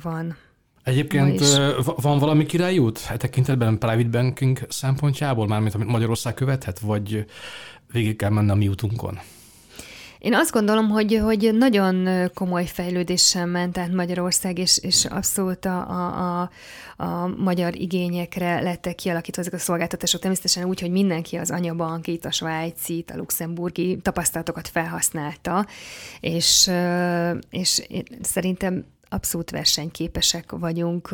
van. 0.01 0.37
Egyébként 0.83 1.41
van 1.95 2.19
valami 2.19 2.45
királyút 2.45 2.99
e 3.09 3.17
tekintetben 3.17 3.77
private 3.77 4.19
banking 4.21 4.59
szempontjából, 4.69 5.47
mármint 5.47 5.73
amit 5.75 5.87
Magyarország 5.87 6.33
követhet, 6.33 6.79
vagy 6.79 7.25
végig 7.91 8.15
kell 8.15 8.29
menni 8.29 8.49
a 8.49 8.55
mi 8.55 8.67
útunkon? 8.67 9.19
Én 10.21 10.33
azt 10.33 10.51
gondolom, 10.51 10.89
hogy, 10.89 11.19
hogy 11.23 11.53
nagyon 11.53 12.07
komoly 12.33 12.65
fejlődéssel 12.65 13.45
ment 13.45 13.77
át 13.77 13.91
Magyarország, 13.91 14.57
és, 14.57 14.77
és 14.77 15.05
abszolút 15.05 15.65
a, 15.65 15.89
a, 16.41 16.49
a 16.97 17.27
magyar 17.27 17.75
igényekre 17.75 18.59
lettek 18.59 18.95
kialakítva 18.95 19.41
ezek 19.41 19.53
a 19.53 19.57
szolgáltatások. 19.57 20.19
Természetesen 20.19 20.63
úgy, 20.63 20.79
hogy 20.79 20.91
mindenki 20.91 21.35
az 21.35 21.51
anyabankit, 21.51 22.25
a 22.25 22.31
svájci, 22.31 23.05
a 23.13 23.17
luxemburgi 23.17 23.97
tapasztalatokat 24.01 24.67
felhasználta, 24.67 25.65
és, 26.19 26.71
és 27.49 27.81
szerintem 28.21 28.85
abszolút 29.09 29.49
versenyképesek 29.49 30.51
vagyunk 30.51 31.11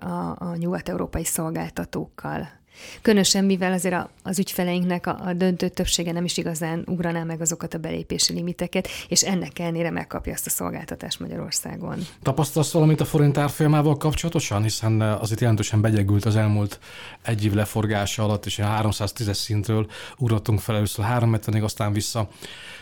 a, 0.00 0.36
a 0.38 0.56
nyugat-európai 0.56 1.24
szolgáltatókkal. 1.24 2.59
Különösen, 3.02 3.44
mivel 3.44 3.72
azért 3.72 3.94
a, 3.94 4.10
az 4.22 4.38
ügyfeleinknek 4.38 5.06
a, 5.06 5.20
a 5.26 5.32
döntő 5.32 5.68
többsége 5.68 6.12
nem 6.12 6.24
is 6.24 6.36
igazán 6.36 6.84
ugraná 6.86 7.22
meg 7.22 7.40
azokat 7.40 7.74
a 7.74 7.78
belépési 7.78 8.32
limiteket, 8.32 8.88
és 9.08 9.22
ennek 9.22 9.58
ellenére 9.58 9.90
megkapja 9.90 10.32
azt 10.32 10.46
a 10.46 10.50
szolgáltatást 10.50 11.20
Magyarországon. 11.20 11.98
Tapasztalsz 12.22 12.72
valamit 12.72 13.00
a 13.00 13.04
forint 13.04 13.38
árfolyamával 13.38 13.96
kapcsolatosan, 13.96 14.62
hiszen 14.62 15.00
azért 15.00 15.40
jelentősen 15.40 15.80
begyegült 15.80 16.24
az 16.24 16.36
elmúlt 16.36 16.78
egy 17.22 17.44
év 17.44 17.52
leforgása 17.52 18.22
alatt, 18.22 18.46
és 18.46 18.56
310 18.56 19.36
szintről 19.36 19.86
ugrottunk 20.18 20.60
fel 20.60 20.76
először 20.76 21.04
350-ig, 21.08 21.62
aztán 21.62 21.92
vissza 21.92 22.28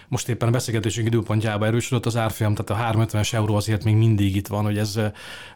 most 0.08 0.28
éppen 0.28 0.48
a 0.48 0.50
beszélgetésünk 0.50 1.06
időpontjában 1.06 1.68
erősödött 1.68 2.06
az 2.06 2.16
árfolyam, 2.16 2.54
tehát 2.54 2.94
a 2.94 2.98
350-es 2.98 3.32
euró 3.32 3.54
azért 3.54 3.84
még 3.84 3.94
mindig 3.94 4.36
itt 4.36 4.46
van, 4.46 4.64
hogy 4.64 4.78
ez 4.78 5.00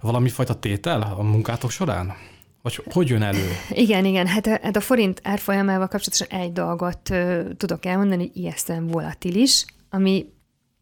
valami 0.00 0.28
fajta 0.28 0.54
tétel 0.54 1.14
a 1.18 1.22
munkátok 1.22 1.70
során? 1.70 2.14
Vagy 2.62 2.80
hogy 2.92 3.08
jön 3.08 3.22
elő? 3.22 3.46
Igen, 3.70 4.04
igen. 4.04 4.26
Hát 4.26 4.46
a, 4.46 4.58
hát 4.62 4.76
a 4.76 4.80
forint 4.80 5.20
árfolyamával 5.22 5.88
kapcsolatosan 5.88 6.40
egy 6.40 6.52
dolgot 6.52 7.08
uh, 7.10 7.40
tudok 7.56 7.86
elmondani, 7.86 8.22
hogy 8.22 8.36
ijesztően 8.36 8.86
volatilis, 8.86 9.64
ami 9.90 10.26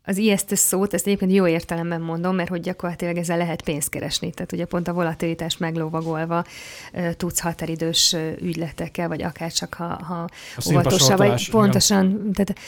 az 0.02 0.16
ijesztő 0.16 0.54
szót, 0.54 0.94
ezt 0.94 1.06
egyébként 1.06 1.32
jó 1.32 1.46
értelemben 1.46 2.00
mondom, 2.00 2.34
mert 2.34 2.48
hogy 2.48 2.60
gyakorlatilag 2.60 3.16
ezzel 3.16 3.36
lehet 3.36 3.62
pénzt 3.62 3.88
keresni. 3.88 4.30
Tehát 4.30 4.52
ugye 4.52 4.64
pont 4.64 4.88
a 4.88 4.92
volatilitás 4.92 5.56
meglovagolva 5.56 6.44
uh, 6.92 7.12
tudsz 7.12 7.40
határidős 7.40 8.16
ügyletekkel, 8.40 9.08
vagy 9.08 9.22
akár 9.22 9.52
csak 9.52 9.74
ha, 9.74 10.04
ha 10.04 10.28
óvatosan, 10.70 11.16
vagy 11.16 11.50
pontosan, 11.50 12.06
igen. 12.06 12.32
tehát 12.32 12.58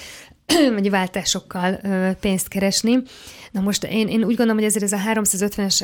vagy 0.77 0.91
váltásokkal 0.91 1.81
pénzt 2.21 2.49
keresni. 2.49 3.03
Na 3.53 3.61
most 3.61 3.85
én, 3.85 4.09
én 4.09 4.19
úgy 4.19 4.37
gondolom, 4.37 4.57
hogy 4.57 4.65
ezért 4.65 4.85
ez 4.85 4.93
a 4.93 4.99
350-es 5.13 5.83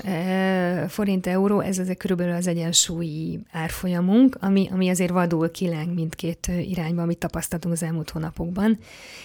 forint 0.88 1.26
euró, 1.26 1.60
ez 1.60 1.78
azért 1.78 1.98
körülbelül 1.98 2.34
az 2.34 2.46
egyensúlyi 2.46 3.40
árfolyamunk, 3.52 4.36
ami, 4.40 4.68
ami 4.72 4.88
azért 4.88 5.10
vadul 5.10 5.50
kileng 5.50 5.94
mindkét 5.94 6.50
irányba, 6.68 7.02
amit 7.02 7.18
tapasztaltunk 7.18 7.74
az 7.74 7.82
elmúlt 7.82 8.10
hónapokban, 8.10 8.78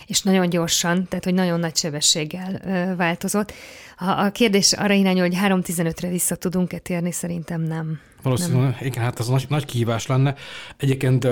és 0.07 0.21
nagyon 0.21 0.49
gyorsan, 0.49 1.07
tehát 1.07 1.23
hogy 1.23 1.33
nagyon 1.33 1.59
nagy 1.59 1.75
sebességgel 1.75 2.61
változott. 2.95 3.53
Ha 3.95 4.11
a 4.11 4.31
kérdés 4.31 4.73
arra 4.73 4.93
irányul, 4.93 5.21
hogy 5.21 5.37
3.15-re 5.43 6.09
vissza 6.09 6.35
tudunk-e 6.35 6.77
térni, 6.77 7.11
szerintem 7.11 7.61
nem. 7.61 7.99
Valószínűleg, 8.21 8.69
nem. 8.69 8.77
igen, 8.81 9.03
hát 9.03 9.19
ez 9.19 9.27
nagy, 9.27 9.45
nagy 9.49 9.65
kihívás 9.65 10.07
lenne. 10.07 10.35
Egyébként 10.77 11.27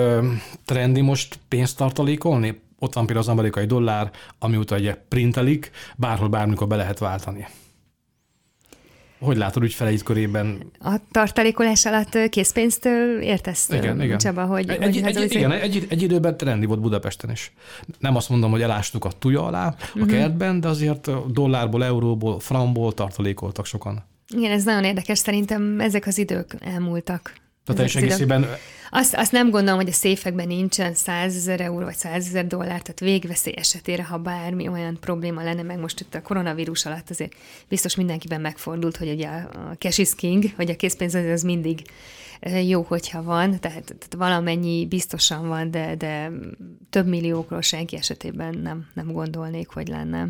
trendi 0.65 1.02
most 1.02 1.39
pénzt 1.47 1.78
tartalékolni? 1.78 2.62
Ott 2.84 2.94
van 2.94 3.06
például 3.06 3.28
az 3.28 3.32
amerikai 3.32 3.65
dollár, 3.65 4.12
amióta 4.39 4.76
ugye 4.76 4.96
printelik, 5.08 5.72
bárhol 5.98 6.28
bármikor 6.28 6.67
be 6.67 6.76
lehet 6.76 7.00
váltani. 7.00 7.48
Hogy 9.20 9.38
látod 9.38 9.63
ügyfeleid 9.63 10.04
körében? 10.04 10.72
A 10.80 10.96
tartalékolás 11.12 11.86
alatt 11.86 12.30
készpénzt 12.30 12.86
értesz, 13.22 13.70
igen, 13.70 14.02
igen. 14.02 14.17
Csaba, 14.17 14.46
hogy... 14.46 14.70
Egy, 14.70 14.84
hogy 14.84 14.98
egy, 14.98 15.15
egy, 15.15 15.34
igen, 15.34 15.52
egy, 15.52 15.86
egy 15.89 16.02
időben 16.02 16.38
trendi 16.38 16.65
volt 16.65 16.80
Budapesten 16.80 17.32
is. 17.32 17.52
Nem 18.00 18.15
azt 18.15 18.30
mondom, 18.30 18.52
hogy 18.52 18.62
elástuk 18.62 19.06
a 19.06 19.12
tuja 19.20 19.46
alá 19.46 19.67
a 19.67 19.76
uh-huh. 19.96 20.12
kertben, 20.12 20.60
de 20.60 20.67
azért 20.67 21.32
dollárból, 21.32 21.84
euróból, 21.84 22.39
framból 22.39 22.94
tartalékoltak 22.94 23.65
sokan. 23.65 24.04
Igen, 24.36 24.52
ez 24.52 24.63
nagyon 24.63 24.84
érdekes. 24.84 25.17
Szerintem 25.17 25.80
ezek 25.80 26.08
az 26.08 26.17
idők 26.17 26.56
elmúltak. 26.60 27.34
Tehát 27.65 27.76
teljes 27.76 27.96
egészében 27.96 28.46
azt, 28.93 29.13
azt 29.15 29.32
nem 29.32 29.49
gondolom, 29.49 29.80
hogy 29.80 29.89
a 29.89 29.93
széfekben 29.93 30.47
nincsen 30.47 30.93
100 30.93 31.36
ezer 31.36 31.62
euró 31.62 31.86
vagy 31.86 31.95
100 31.95 32.27
ezer 32.27 32.47
dollár, 32.47 32.82
tehát 32.82 32.99
végveszély 32.99 33.54
esetére, 33.58 34.04
ha 34.04 34.17
bármi 34.17 34.67
olyan 34.67 34.97
probléma 34.99 35.43
lenne, 35.43 35.62
meg 35.62 35.80
most 35.80 35.99
itt 35.99 36.15
a 36.15 36.21
koronavírus 36.21 36.86
alatt 36.86 37.10
azért 37.10 37.34
biztos 37.67 37.95
mindenkiben 37.95 38.41
megfordult, 38.41 38.97
hogy 38.97 39.10
ugye 39.10 39.27
a 39.27 39.75
cash 39.77 39.99
is 39.99 40.15
king, 40.15 40.43
hogy 40.56 40.69
a 40.69 40.75
készpénz 40.75 41.15
az, 41.15 41.25
az 41.25 41.41
mindig 41.41 41.82
jó, 42.67 42.82
hogyha 42.82 43.23
van, 43.23 43.60
tehát, 43.60 43.84
tehát 43.86 44.13
valamennyi 44.17 44.86
biztosan 44.86 45.47
van, 45.47 45.71
de, 45.71 45.95
de 45.95 46.32
több 46.89 47.08
milliókról 47.08 47.62
senki 47.62 47.95
esetében 47.95 48.58
nem, 48.58 48.88
nem 48.93 49.12
gondolnék, 49.12 49.69
hogy 49.69 49.88
lenne. 49.88 50.27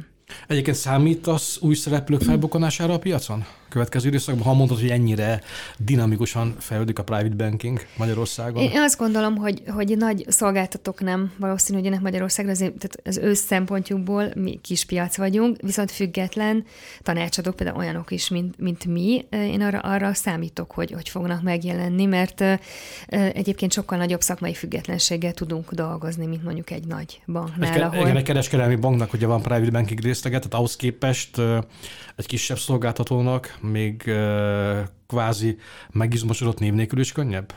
Egyébként 0.47 0.78
számít 0.78 1.28
az 1.28 1.58
új 1.62 1.76
szereplők 1.76 2.21
felbukkanására 2.21 2.93
a 2.93 3.00
piacon? 3.00 3.45
Következő 3.71 4.07
időszakban, 4.07 4.43
ha 4.43 4.53
mondod, 4.53 4.79
hogy 4.79 4.89
ennyire 4.89 5.41
dinamikusan 5.77 6.55
fejlődik 6.60 6.99
a 6.99 7.03
private 7.03 7.36
banking 7.36 7.79
Magyarországon? 7.97 8.63
Én 8.63 8.81
azt 8.81 8.97
gondolom, 8.97 9.36
hogy, 9.36 9.63
hogy 9.67 9.97
nagy 9.97 10.25
szolgáltatók 10.27 11.01
nem 11.01 11.31
valószínű, 11.38 11.77
hogy 11.77 11.88
ennek 11.88 12.01
Magyarországra, 12.01 12.51
azért, 12.51 12.73
tehát 12.73 12.99
az 13.03 13.17
ő 13.17 13.34
szempontjukból 13.34 14.31
mi 14.36 14.60
kis 14.62 14.86
piac 14.86 15.17
vagyunk, 15.17 15.57
viszont 15.62 15.91
független 15.91 16.65
tanácsadók, 17.01 17.55
például 17.55 17.77
olyanok 17.77 18.12
is, 18.12 18.29
mint, 18.29 18.60
mint 18.60 18.86
mi, 18.86 19.25
én 19.29 19.62
arra, 19.62 19.79
arra 19.79 20.13
számítok, 20.13 20.71
hogy, 20.71 20.91
hogy 20.91 21.10
fognak 21.10 21.41
megjelenni, 21.41 22.05
mert 22.05 22.43
egyébként 23.07 23.73
sokkal 23.73 23.97
nagyobb 23.97 24.21
szakmai 24.21 24.53
függetlenséggel 24.53 25.34
tudunk 25.34 25.71
dolgozni, 25.71 26.25
mint 26.25 26.43
mondjuk 26.43 26.71
egy 26.71 26.88
nagy 26.88 27.21
banknál. 27.27 27.73
Egy, 27.73 27.81
ahol... 27.81 28.01
Igen, 28.01 28.17
egy 28.17 28.23
kereskedelmi 28.23 28.75
banknak 28.75 29.13
ugye 29.13 29.25
van 29.25 29.41
private 29.41 29.71
banking 29.71 29.99
részleget, 29.99 30.39
tehát 30.39 30.55
ahhoz 30.55 30.75
képest 30.75 31.41
egy 32.15 32.25
kisebb 32.25 32.57
szolgáltatónak 32.57 33.57
még 33.62 34.12
kvázi 35.08 35.58
megizmosodott 35.91 36.60
név 36.60 36.74
nélkül 36.74 37.00
is 37.00 37.12
könnyebb? 37.12 37.54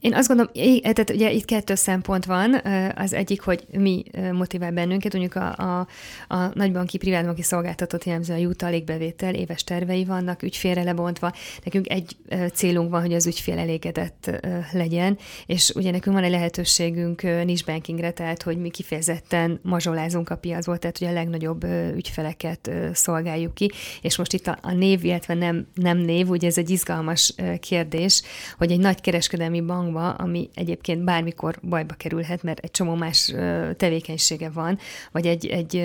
Én 0.00 0.14
azt 0.14 0.28
gondolom, 0.28 0.52
tehát 0.80 1.10
ugye 1.10 1.32
itt 1.32 1.44
kettő 1.44 1.74
szempont 1.74 2.24
van. 2.24 2.60
Az 2.94 3.12
egyik, 3.12 3.40
hogy 3.40 3.66
mi 3.72 4.04
motivál 4.32 4.70
bennünket, 4.72 5.12
mondjuk 5.12 5.34
a, 5.34 5.56
a, 5.56 5.86
a 6.34 6.50
nagybanki, 6.54 6.98
privátbanki 6.98 7.42
szolgáltatót 7.42 8.04
jellemző 8.04 8.34
a 8.34 8.36
jutalékbevétel, 8.36 9.34
éves 9.34 9.64
tervei 9.64 10.04
vannak, 10.04 10.42
ügyfélre 10.42 10.82
lebontva. 10.82 11.32
Nekünk 11.64 11.90
egy 11.90 12.16
célunk 12.54 12.90
van, 12.90 13.00
hogy 13.00 13.14
az 13.14 13.26
ügyfél 13.26 13.58
elégedett 13.58 14.30
legyen, 14.72 15.18
és 15.46 15.72
ugye 15.74 15.90
nekünk 15.90 16.16
van 16.16 16.24
egy 16.24 16.30
lehetőségünk 16.30 17.22
nincs 17.22 17.64
bankingre, 17.64 18.10
tehát 18.10 18.42
hogy 18.42 18.58
mi 18.58 18.70
kifejezetten 18.70 19.60
mazsolázunk 19.62 20.30
a 20.30 20.36
piacból, 20.36 20.78
tehát 20.78 20.98
hogy 20.98 21.08
a 21.08 21.12
legnagyobb 21.12 21.64
ügyfeleket 21.94 22.70
szolgáljuk 22.92 23.54
ki, 23.54 23.70
és 24.00 24.16
most 24.16 24.32
itt 24.32 24.46
a, 24.46 24.58
a 24.62 24.72
név, 24.72 25.04
illetve 25.04 25.34
nem, 25.34 25.66
nem 25.74 25.98
név, 25.98 26.28
ugye 26.28 26.46
ez 26.46 26.58
egy 26.58 26.70
izgalmas 26.70 27.34
kérdés, 27.60 28.22
hogy 28.58 28.72
egy 28.72 28.78
nagy 28.78 29.00
kereskedelmi 29.00 29.55
bank 29.60 29.86
bankba, 29.92 30.10
ami 30.10 30.48
egyébként 30.54 31.04
bármikor 31.04 31.58
bajba 31.62 31.94
kerülhet, 31.94 32.42
mert 32.42 32.58
egy 32.58 32.70
csomó 32.70 32.94
más 32.94 33.34
tevékenysége 33.76 34.50
van, 34.50 34.78
vagy 35.12 35.26
egy, 35.26 35.46
egy 35.46 35.82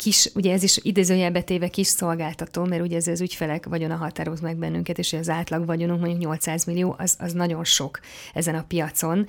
kis, 0.00 0.30
ugye 0.34 0.52
ez 0.52 0.62
is 0.62 0.78
idézőjelbe 0.82 1.42
téve 1.42 1.68
kis 1.68 1.86
szolgáltató, 1.86 2.64
mert 2.64 2.82
ugye 2.82 2.96
ez 2.96 3.06
az 3.06 3.20
ügyfelek 3.20 3.66
vagyona 3.66 3.96
határoz 3.96 4.40
meg 4.40 4.56
bennünket, 4.56 4.98
és 4.98 5.12
az 5.12 5.28
átlag 5.28 5.66
vagyonunk 5.66 6.00
mondjuk 6.00 6.20
800 6.20 6.64
millió, 6.64 6.94
az, 6.98 7.16
az 7.18 7.32
nagyon 7.32 7.64
sok 7.64 8.00
ezen 8.34 8.54
a 8.54 8.64
piacon. 8.68 9.26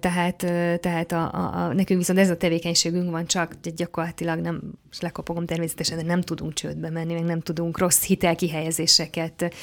Tehát, 0.00 0.36
tehát 0.80 1.12
a, 1.12 1.34
a, 1.34 1.64
a, 1.64 1.72
nekünk 1.72 1.98
viszont 1.98 2.18
ez 2.18 2.30
a 2.30 2.36
tevékenységünk 2.36 3.10
van, 3.10 3.26
csak 3.26 3.54
gyakorlatilag 3.76 4.40
nem, 4.40 4.60
és 4.90 5.00
lekapogom 5.00 5.46
természetesen, 5.46 5.96
de 5.96 6.04
nem 6.04 6.20
tudunk 6.20 6.52
csődbe 6.52 6.90
menni, 6.90 7.12
meg 7.12 7.24
nem 7.24 7.40
tudunk 7.40 7.78
rossz 7.78 8.04
hitelkihelyezéseket 8.04 9.54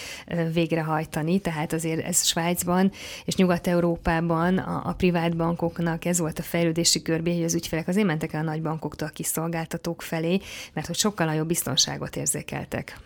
végrehajtani, 0.54 1.40
tehát 1.40 1.74
azért 1.74 2.06
ez 2.06 2.26
Svájcban 2.26 2.92
és 3.26 3.36
Nyugat-Európában 3.36 4.58
a, 4.58 4.82
a 4.86 4.94
privát 4.94 5.36
bankoknak 5.36 6.06
ez 6.06 6.20
volt 6.20 6.40
a 6.40 6.44
fejlődési 6.44 7.02
körbé, 7.02 7.36
hogy 7.36 7.44
az 7.44 7.56
ügyfelek 7.56 7.88
azért 7.88 8.08
mentek 8.08 8.34
el 8.34 8.42
a 8.42 8.44
nagy 8.44 8.62
bankoktól 8.62 9.08
a 9.08 9.12
kis 9.12 9.28
szolgáltatók 9.28 10.02
felé, 10.20 10.40
mert 10.74 10.88
hogy 10.88 10.98
sokkal 10.98 11.26
nagyobb 11.26 11.48
biztonságot 11.48 12.16
érzékeltek. 12.16 13.00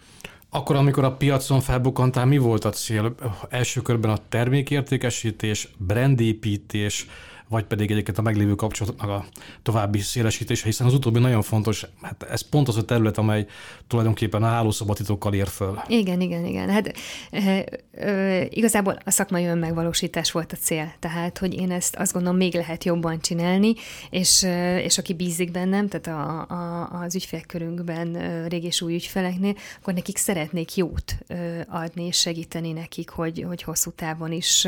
Akkor, 0.49 0.75
amikor 0.75 1.03
a 1.03 1.11
piacon 1.11 1.61
felbukkantál, 1.61 2.25
mi 2.25 2.37
volt 2.37 2.65
a 2.65 2.69
cél? 2.69 3.15
Első 3.49 3.81
körben 3.81 4.11
a 4.11 4.17
termékértékesítés, 4.29 5.67
brandépítés, 5.77 7.07
vagy 7.53 7.65
pedig 7.65 7.91
egyébként 7.91 8.17
a 8.17 8.21
meglévő 8.21 8.55
kapcsolatoknak 8.55 9.09
a 9.09 9.25
további 9.61 9.99
szélesítése, 9.99 10.65
hiszen 10.65 10.87
az 10.87 10.93
utóbbi 10.93 11.19
nagyon 11.19 11.41
fontos, 11.41 11.85
hát 12.01 12.23
ez 12.23 12.41
pont 12.41 12.67
az 12.67 12.77
a 12.77 12.85
terület, 12.85 13.17
amely 13.17 13.45
tulajdonképpen 13.87 14.43
a 14.43 14.47
hálószobatitokkal 14.47 15.33
ér 15.33 15.47
föl. 15.47 15.79
Igen, 15.87 16.21
igen, 16.21 16.45
igen. 16.45 16.69
Hát 16.69 16.93
e, 17.31 17.65
e, 17.91 18.45
igazából 18.49 18.97
a 19.05 19.11
szakmai 19.11 19.45
önmegvalósítás 19.45 20.31
volt 20.31 20.51
a 20.51 20.55
cél, 20.55 20.93
tehát, 20.99 21.37
hogy 21.37 21.53
én 21.53 21.71
ezt 21.71 21.95
azt 21.95 22.13
gondolom 22.13 22.37
még 22.37 22.53
lehet 22.53 22.83
jobban 22.83 23.19
csinálni, 23.19 23.73
és, 24.09 24.45
és 24.83 24.97
aki 24.97 25.13
bízik 25.13 25.51
bennem, 25.51 25.87
tehát 25.87 26.07
a, 26.07 26.53
a, 26.53 26.89
az 27.03 27.15
ügyfélkörünkben 27.15 28.13
régi 28.47 28.65
és 28.65 28.81
új 28.81 28.93
ügyfeleknél, 28.93 29.55
akkor 29.79 29.93
nekik 29.93 30.17
szeretnék 30.17 30.75
jót 30.75 31.17
adni, 31.67 32.05
és 32.05 32.17
segíteni 32.17 32.71
nekik, 32.71 33.09
hogy, 33.09 33.43
hogy 33.47 33.63
hosszú 33.63 33.91
távon 33.91 34.31
is 34.31 34.67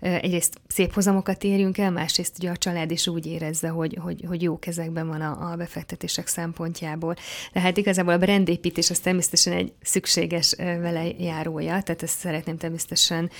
egyrészt 0.00 0.60
szép 0.68 0.92
hozamokat 0.92 1.44
érjünk 1.44 1.78
el, 1.78 1.90
más 1.90 2.18
másrészt 2.20 2.38
ugye 2.38 2.50
a 2.50 2.56
család 2.56 2.90
is 2.90 3.06
úgy 3.06 3.26
érezze, 3.26 3.68
hogy, 3.68 3.98
hogy, 4.00 4.24
hogy 4.28 4.42
jó 4.42 4.58
kezekben 4.58 5.06
van 5.06 5.20
a, 5.20 5.50
a 5.52 5.56
befektetések 5.56 6.26
szempontjából. 6.26 7.14
Tehát 7.52 7.76
igazából 7.76 8.12
a 8.12 8.18
brandépítés 8.18 8.90
az 8.90 8.98
természetesen 8.98 9.52
egy 9.52 9.72
szükséges 9.82 10.54
vele 10.56 11.04
járója, 11.18 11.82
tehát 11.82 12.02
ezt 12.02 12.18
szeretném 12.18 12.56
természetesen 12.56 13.30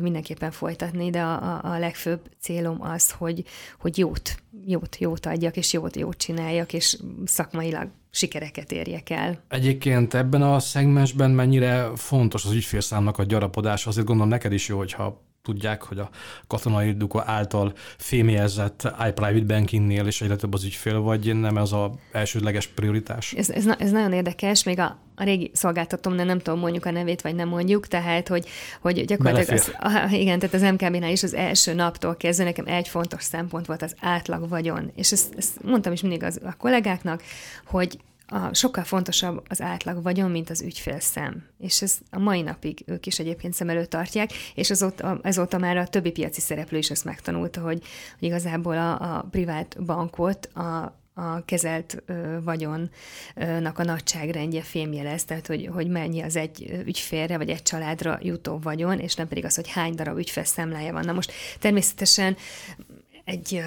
mindenképpen 0.00 0.50
folytatni, 0.50 1.10
de 1.10 1.20
a, 1.20 1.42
a, 1.42 1.60
a 1.62 1.78
legfőbb 1.78 2.20
célom 2.40 2.82
az, 2.82 3.10
hogy, 3.10 3.44
hogy 3.78 3.98
jót, 3.98 4.36
jót, 4.66 4.96
jót 4.98 5.26
adjak, 5.26 5.56
és 5.56 5.72
jót, 5.72 5.96
jót 5.96 6.16
csináljak, 6.16 6.72
és 6.72 6.98
szakmailag 7.24 7.88
sikereket 8.10 8.72
érjek 8.72 9.10
el. 9.10 9.42
Egyébként 9.48 10.14
ebben 10.14 10.42
a 10.42 10.58
szegmensben 10.58 11.30
mennyire 11.30 11.90
fontos 11.94 12.44
az 12.44 12.52
ügyfélszámnak 12.52 13.18
a 13.18 13.24
gyarapodás? 13.24 13.86
Azért 13.86 14.06
gondolom 14.06 14.30
neked 14.30 14.52
is 14.52 14.68
jó, 14.68 14.78
hogyha 14.78 15.29
tudják, 15.42 15.82
hogy 15.82 15.98
a 15.98 16.10
katonai 16.46 16.92
duka 16.92 17.22
által 17.26 17.72
fémjelzett 17.96 18.82
iPrivate 19.08 19.44
bankingnél 19.44 20.06
is 20.06 20.20
egyre 20.20 20.36
több 20.36 20.54
az 20.54 20.64
ügyfél, 20.64 21.00
vagy 21.00 21.36
nem 21.36 21.56
ez 21.56 21.72
az 21.72 21.90
elsődleges 22.12 22.66
prioritás? 22.66 23.32
Ez, 23.32 23.50
ez, 23.50 23.66
ez 23.78 23.90
nagyon 23.90 24.12
érdekes, 24.12 24.62
még 24.62 24.78
a, 24.78 24.98
a 25.14 25.24
régi 25.24 25.50
szolgáltatom, 25.54 26.16
de 26.16 26.24
nem 26.24 26.38
tudom 26.38 26.60
mondjuk 26.60 26.86
a 26.86 26.90
nevét, 26.90 27.22
vagy 27.22 27.34
nem 27.34 27.48
mondjuk, 27.48 27.86
tehát, 27.86 28.28
hogy, 28.28 28.48
hogy 28.80 29.04
gyakorlatilag 29.04 29.62
az, 29.78 30.12
igen, 30.12 30.38
tehát 30.38 30.54
az 30.54 30.62
MKB-nál 30.62 31.10
is 31.10 31.22
az 31.22 31.34
első 31.34 31.74
naptól 31.74 32.16
kezdve 32.16 32.44
nekem 32.44 32.66
egy 32.66 32.88
fontos 32.88 33.22
szempont 33.22 33.66
volt 33.66 33.82
az 33.82 33.94
átlag 34.00 34.48
vagyon. 34.48 34.90
És 34.94 35.12
ezt, 35.12 35.34
ezt 35.36 35.62
mondtam 35.62 35.92
is 35.92 36.00
mindig 36.00 36.22
az, 36.22 36.40
a 36.44 36.56
kollégáknak, 36.56 37.22
hogy 37.66 37.98
a, 38.30 38.54
sokkal 38.54 38.84
fontosabb 38.84 39.44
az 39.48 39.60
átlag 39.60 40.02
vagyon, 40.02 40.30
mint 40.30 40.50
az 40.50 40.62
ügyfélszem. 40.62 41.46
És 41.58 41.82
ez 41.82 41.98
a 42.10 42.18
mai 42.18 42.42
napig 42.42 42.82
ők 42.86 43.06
is 43.06 43.18
egyébként 43.18 43.54
szem 43.54 43.68
előtt 43.68 43.90
tartják, 43.90 44.30
és 44.54 44.70
azóta, 44.70 45.18
azóta 45.22 45.58
már 45.58 45.76
a 45.76 45.86
többi 45.86 46.10
piaci 46.10 46.40
szereplő 46.40 46.78
is 46.78 46.90
ezt 46.90 47.04
megtanulta, 47.04 47.60
hogy, 47.60 47.82
hogy 48.18 48.28
igazából 48.28 48.76
a, 48.76 49.16
a 49.16 49.26
privát 49.30 49.84
bankot 49.84 50.46
a, 50.46 50.98
a 51.14 51.44
kezelt 51.44 52.02
ö, 52.06 52.38
vagyonnak 52.44 53.78
a 53.78 53.84
nagyságrendje 53.84 54.62
fémjelez, 54.62 55.24
tehát 55.24 55.46
hogy, 55.46 55.68
hogy 55.72 55.88
mennyi 55.88 56.20
az 56.22 56.36
egy 56.36 56.82
ügyfélre 56.86 57.36
vagy 57.36 57.50
egy 57.50 57.62
családra 57.62 58.18
jutó 58.22 58.58
vagyon, 58.58 58.98
és 58.98 59.14
nem 59.14 59.28
pedig 59.28 59.44
az, 59.44 59.54
hogy 59.54 59.70
hány 59.70 59.94
darab 59.94 60.18
ügyfél 60.18 60.44
számlája 60.44 60.92
van. 60.92 61.04
Na 61.04 61.12
most 61.12 61.32
természetesen 61.58 62.36
egy 63.24 63.62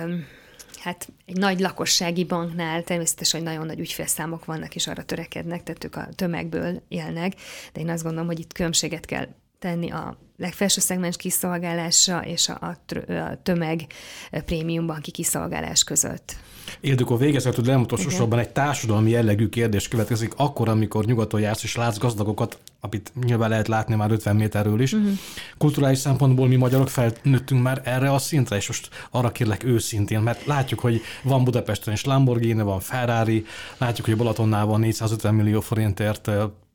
hát 0.84 1.08
egy 1.26 1.38
nagy 1.38 1.60
lakossági 1.60 2.24
banknál 2.24 2.84
természetesen, 2.84 3.40
hogy 3.40 3.50
nagyon 3.50 3.66
nagy 3.66 3.80
ügyfélszámok 3.80 4.46
vannak, 4.46 4.76
és 4.76 4.88
arra 4.88 5.04
törekednek, 5.04 5.64
tehát 5.64 5.84
ők 5.84 5.96
a 5.96 6.08
tömegből 6.16 6.82
élnek, 6.88 7.34
de 7.74 7.82
én 7.82 7.90
azt 7.90 8.04
gondolom, 8.04 8.28
hogy 8.28 8.40
itt 8.40 8.54
különbséget 8.54 9.06
kell 9.06 9.28
tenni 9.64 9.92
a 9.92 10.18
legfelső 10.38 10.82
szegmens 10.82 11.16
kiszolgálása 11.16 12.20
és 12.26 12.50
a, 12.50 12.78
a 13.08 13.42
tömeg 13.44 13.86
prémium 14.32 14.86
banki 14.86 15.12
kiszolgálás 15.12 15.84
között. 15.84 16.36
Ildikó 16.80 17.18
végezetül, 17.18 17.64
nem 17.64 17.82
utolsó 17.82 18.10
sorban 18.10 18.40
egy 18.40 18.50
társadalmi 18.50 19.10
jellegű 19.10 19.50
kérdés 19.50 19.88
következik, 19.88 20.34
akkor, 20.36 20.70
amikor 20.70 21.06
nyugaton 21.06 21.40
jársz 21.40 21.64
és 21.64 21.76
látsz 21.76 21.98
gazdagokat, 21.98 22.60
amit 22.80 23.12
nyilván 23.26 23.50
lehet 23.50 23.68
látni 23.68 23.96
már 23.96 24.12
50 24.12 24.36
méterről 24.36 24.82
is. 24.82 24.94
Uh-huh. 24.94 25.12
Kulturális 25.58 25.98
szempontból 25.98 26.48
mi 26.48 26.56
magyarok 26.56 26.90
felnőttünk 26.90 27.62
már 27.62 27.82
erre 27.84 28.14
a 28.14 28.18
szintre, 28.18 28.56
és 28.56 28.68
most 28.68 28.90
arra 29.12 29.32
kérlek 29.32 29.64
őszintén, 29.64 30.20
mert 30.20 30.46
látjuk, 30.46 30.80
hogy 30.80 31.02
van 31.24 31.44
Budapesten 31.44 31.94
is 31.94 32.06
Lamborghini, 32.06 32.62
van 32.62 32.80
Ferrari, 32.80 33.46
látjuk, 33.78 34.06
hogy 34.06 34.18
Balatonnál 34.18 34.66
van 34.66 34.80
450 34.80 35.34
millió 35.34 35.60
forintért 35.62 36.30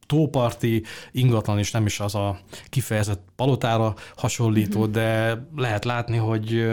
tóparti 0.09 0.83
ingatlan, 1.13 1.59
és 1.59 1.71
nem 1.71 1.87
is 1.87 2.01
az 2.01 2.15
a 2.15 2.39
kifejezett 2.69 3.23
palotára 3.37 3.95
hasonlító, 4.17 4.81
mm-hmm. 4.81 4.93
de 4.93 5.39
lehet 5.57 5.85
látni, 5.85 6.17
hogy 6.17 6.67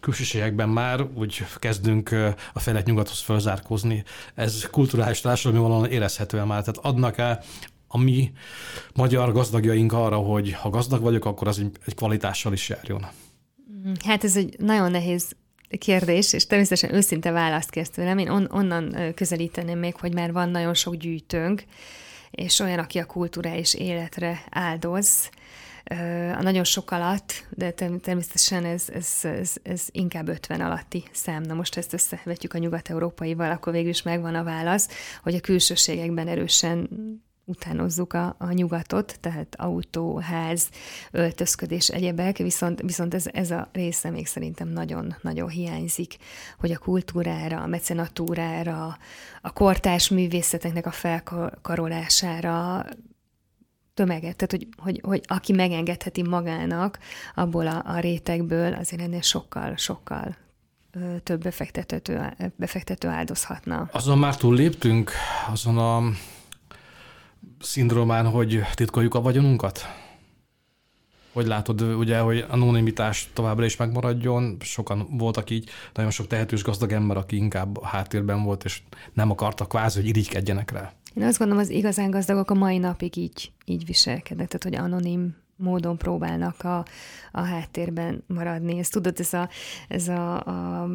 külsőségekben 0.00 0.68
már 0.68 1.06
úgy 1.14 1.44
kezdünk 1.58 2.10
a 2.52 2.58
fejlett 2.58 2.86
nyugathoz 2.86 3.20
fölzárkózni. 3.20 4.04
Ez 4.34 4.66
kulturális 4.70 5.20
társadalmi 5.20 5.66
valahol 5.66 5.86
érezhetően 5.86 6.46
már. 6.46 6.62
Tehát 6.62 6.80
adnak-e 6.82 7.42
a 7.88 7.98
mi 7.98 8.32
magyar 8.94 9.32
gazdagjaink 9.32 9.92
arra, 9.92 10.16
hogy 10.16 10.52
ha 10.52 10.70
gazdag 10.70 11.02
vagyok, 11.02 11.24
akkor 11.24 11.48
az 11.48 11.58
egy, 11.58 11.70
egy 11.86 11.94
kvalitással 11.94 12.52
is 12.52 12.68
járjon? 12.68 13.06
Hát 14.04 14.24
ez 14.24 14.36
egy 14.36 14.56
nagyon 14.58 14.90
nehéz 14.90 15.36
kérdés, 15.78 16.32
és 16.32 16.46
természetesen 16.46 16.94
őszinte 16.94 17.30
választ 17.30 17.70
kérsz 17.70 17.90
tőlem. 17.90 18.18
Én 18.18 18.28
on, 18.28 18.48
onnan 18.52 19.14
közelíteném 19.14 19.78
még, 19.78 19.96
hogy 19.96 20.14
már 20.14 20.32
van 20.32 20.48
nagyon 20.48 20.74
sok 20.74 20.94
gyűjtőnk, 20.94 21.64
és 22.30 22.58
olyan, 22.58 22.78
aki 22.78 22.98
a 22.98 23.06
kulturális 23.06 23.74
életre 23.74 24.44
áldoz, 24.50 25.30
a 26.36 26.42
nagyon 26.42 26.64
sok 26.64 26.90
alatt, 26.90 27.46
de 27.50 27.70
természetesen 27.70 28.64
ez, 28.64 28.88
ez, 28.92 29.18
ez, 29.22 29.52
ez 29.62 29.86
inkább 29.90 30.28
50 30.28 30.60
alatti 30.60 31.04
szám. 31.12 31.42
Na 31.42 31.54
most 31.54 31.76
ezt 31.76 31.92
összevetjük 31.92 32.54
a 32.54 32.58
nyugat-európaival, 32.58 33.50
akkor 33.50 33.72
végül 33.72 33.90
is 33.90 34.02
megvan 34.02 34.34
a 34.34 34.44
válasz, 34.44 34.88
hogy 35.22 35.34
a 35.34 35.40
külsőségekben 35.40 36.28
erősen 36.28 36.88
utánozzuk 37.50 38.12
a, 38.12 38.34
a 38.38 38.52
nyugatot, 38.52 39.18
tehát 39.20 39.54
autó, 39.58 40.18
ház, 40.18 40.68
öltözködés, 41.10 41.88
egyebek, 41.88 42.36
viszont, 42.36 42.80
viszont 42.80 43.14
ez, 43.14 43.26
ez 43.32 43.50
a 43.50 43.68
része 43.72 44.10
még 44.10 44.26
szerintem 44.26 44.68
nagyon-nagyon 44.68 45.48
hiányzik, 45.48 46.16
hogy 46.58 46.70
a 46.70 46.78
kultúrára, 46.78 47.60
a 47.60 47.66
mecenatúrára, 47.66 48.98
a 49.42 49.52
kortárs 49.52 50.08
művészeteknek 50.08 50.86
a 50.86 50.90
felkarolására 50.90 52.84
tömeget, 53.94 54.36
tehát 54.36 54.50
hogy, 54.50 54.68
hogy, 54.76 55.00
hogy 55.02 55.20
aki 55.26 55.52
megengedheti 55.52 56.22
magának 56.22 56.98
abból 57.34 57.66
a, 57.66 57.82
a 57.86 57.98
rétegből, 58.00 58.74
azért 58.74 59.02
ennél 59.02 59.20
sokkal, 59.20 59.76
sokkal 59.76 60.36
több 61.22 61.42
befektető, 61.42 62.34
befektető 62.56 63.08
áldozhatna. 63.08 63.88
Azon 63.92 64.18
már 64.18 64.36
túl 64.36 64.54
léptünk, 64.54 65.10
azon 65.52 65.78
a 65.78 66.02
szindrómán, 67.60 68.26
hogy 68.26 68.60
titkoljuk 68.74 69.14
a 69.14 69.20
vagyonunkat? 69.20 69.80
Hogy 71.32 71.46
látod, 71.46 71.80
ugye, 71.80 72.18
hogy 72.18 72.44
anonimitás 72.48 73.30
továbbra 73.32 73.64
is 73.64 73.76
megmaradjon, 73.76 74.56
sokan 74.60 75.06
voltak 75.10 75.50
így, 75.50 75.70
nagyon 75.94 76.10
sok 76.10 76.26
tehetős 76.26 76.62
gazdag 76.62 76.92
ember, 76.92 77.16
aki 77.16 77.36
inkább 77.36 77.76
a 77.76 77.86
háttérben 77.86 78.42
volt, 78.42 78.64
és 78.64 78.82
nem 79.12 79.30
akartak 79.30 79.68
kvázi, 79.68 80.00
hogy 80.00 80.08
irigykedjenek 80.08 80.70
rá. 80.70 80.92
Én 81.14 81.22
azt 81.22 81.38
gondolom, 81.38 81.62
az 81.62 81.70
igazán 81.70 82.10
gazdagok 82.10 82.50
a 82.50 82.54
mai 82.54 82.78
napig 82.78 83.16
így, 83.16 83.52
így 83.64 83.86
viselkednek, 83.86 84.48
tehát 84.48 84.62
hogy 84.62 84.74
anonim 84.74 85.36
módon 85.56 85.96
próbálnak 85.96 86.64
a, 86.64 86.84
a 87.32 87.40
háttérben 87.40 88.24
maradni. 88.26 88.78
Ezt 88.78 88.92
tudod, 88.92 89.20
ez 89.20 89.32
a, 89.32 89.48
ez 89.88 90.08
a, 90.08 90.34
a 90.46 90.88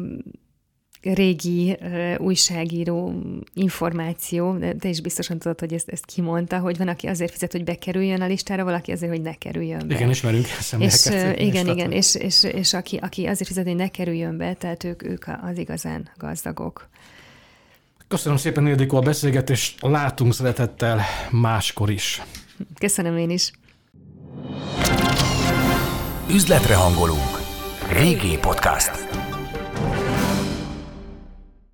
régi 1.14 1.76
uh, 1.80 2.14
újságíró 2.18 3.22
információ, 3.54 4.56
de 4.56 4.74
te 4.74 4.88
is 4.88 5.00
biztosan 5.00 5.38
tudod, 5.38 5.60
hogy 5.60 5.72
ezt, 5.72 5.88
ezt 5.88 6.04
kimondta, 6.04 6.58
hogy 6.58 6.76
van, 6.76 6.88
aki 6.88 7.06
azért 7.06 7.32
fizet, 7.32 7.52
hogy 7.52 7.64
bekerüljön 7.64 8.20
a 8.20 8.26
listára, 8.26 8.64
valaki 8.64 8.92
azért, 8.92 9.12
hogy 9.12 9.22
ne 9.22 9.34
kerüljön 9.34 9.88
be. 9.88 9.94
Igen, 9.94 10.10
ismerünk 10.10 10.46
és, 10.78 11.06
uh, 11.06 11.40
Igen, 11.40 11.68
igen, 11.68 11.92
és, 11.92 12.14
és, 12.14 12.44
és 12.44 12.74
aki, 12.74 12.96
aki 12.96 13.26
azért 13.26 13.48
fizet, 13.48 13.66
hogy 13.66 13.76
ne 13.76 13.88
kerüljön 13.88 14.36
be, 14.36 14.54
tehát 14.54 14.84
ők, 14.84 15.02
ők 15.02 15.24
az 15.42 15.58
igazán 15.58 16.10
gazdagok. 16.16 16.88
Köszönöm 18.08 18.38
szépen, 18.38 18.66
Ildikó, 18.66 18.96
a 18.96 19.00
beszélgetést. 19.00 19.82
Látunk 19.82 20.34
szeretettel 20.34 21.00
máskor 21.30 21.90
is. 21.90 22.22
Köszönöm 22.78 23.16
én 23.16 23.30
is. 23.30 23.52
Üzletre 26.30 26.74
hangolunk. 26.74 27.40
Régi 27.92 28.38
podcast. 28.40 29.15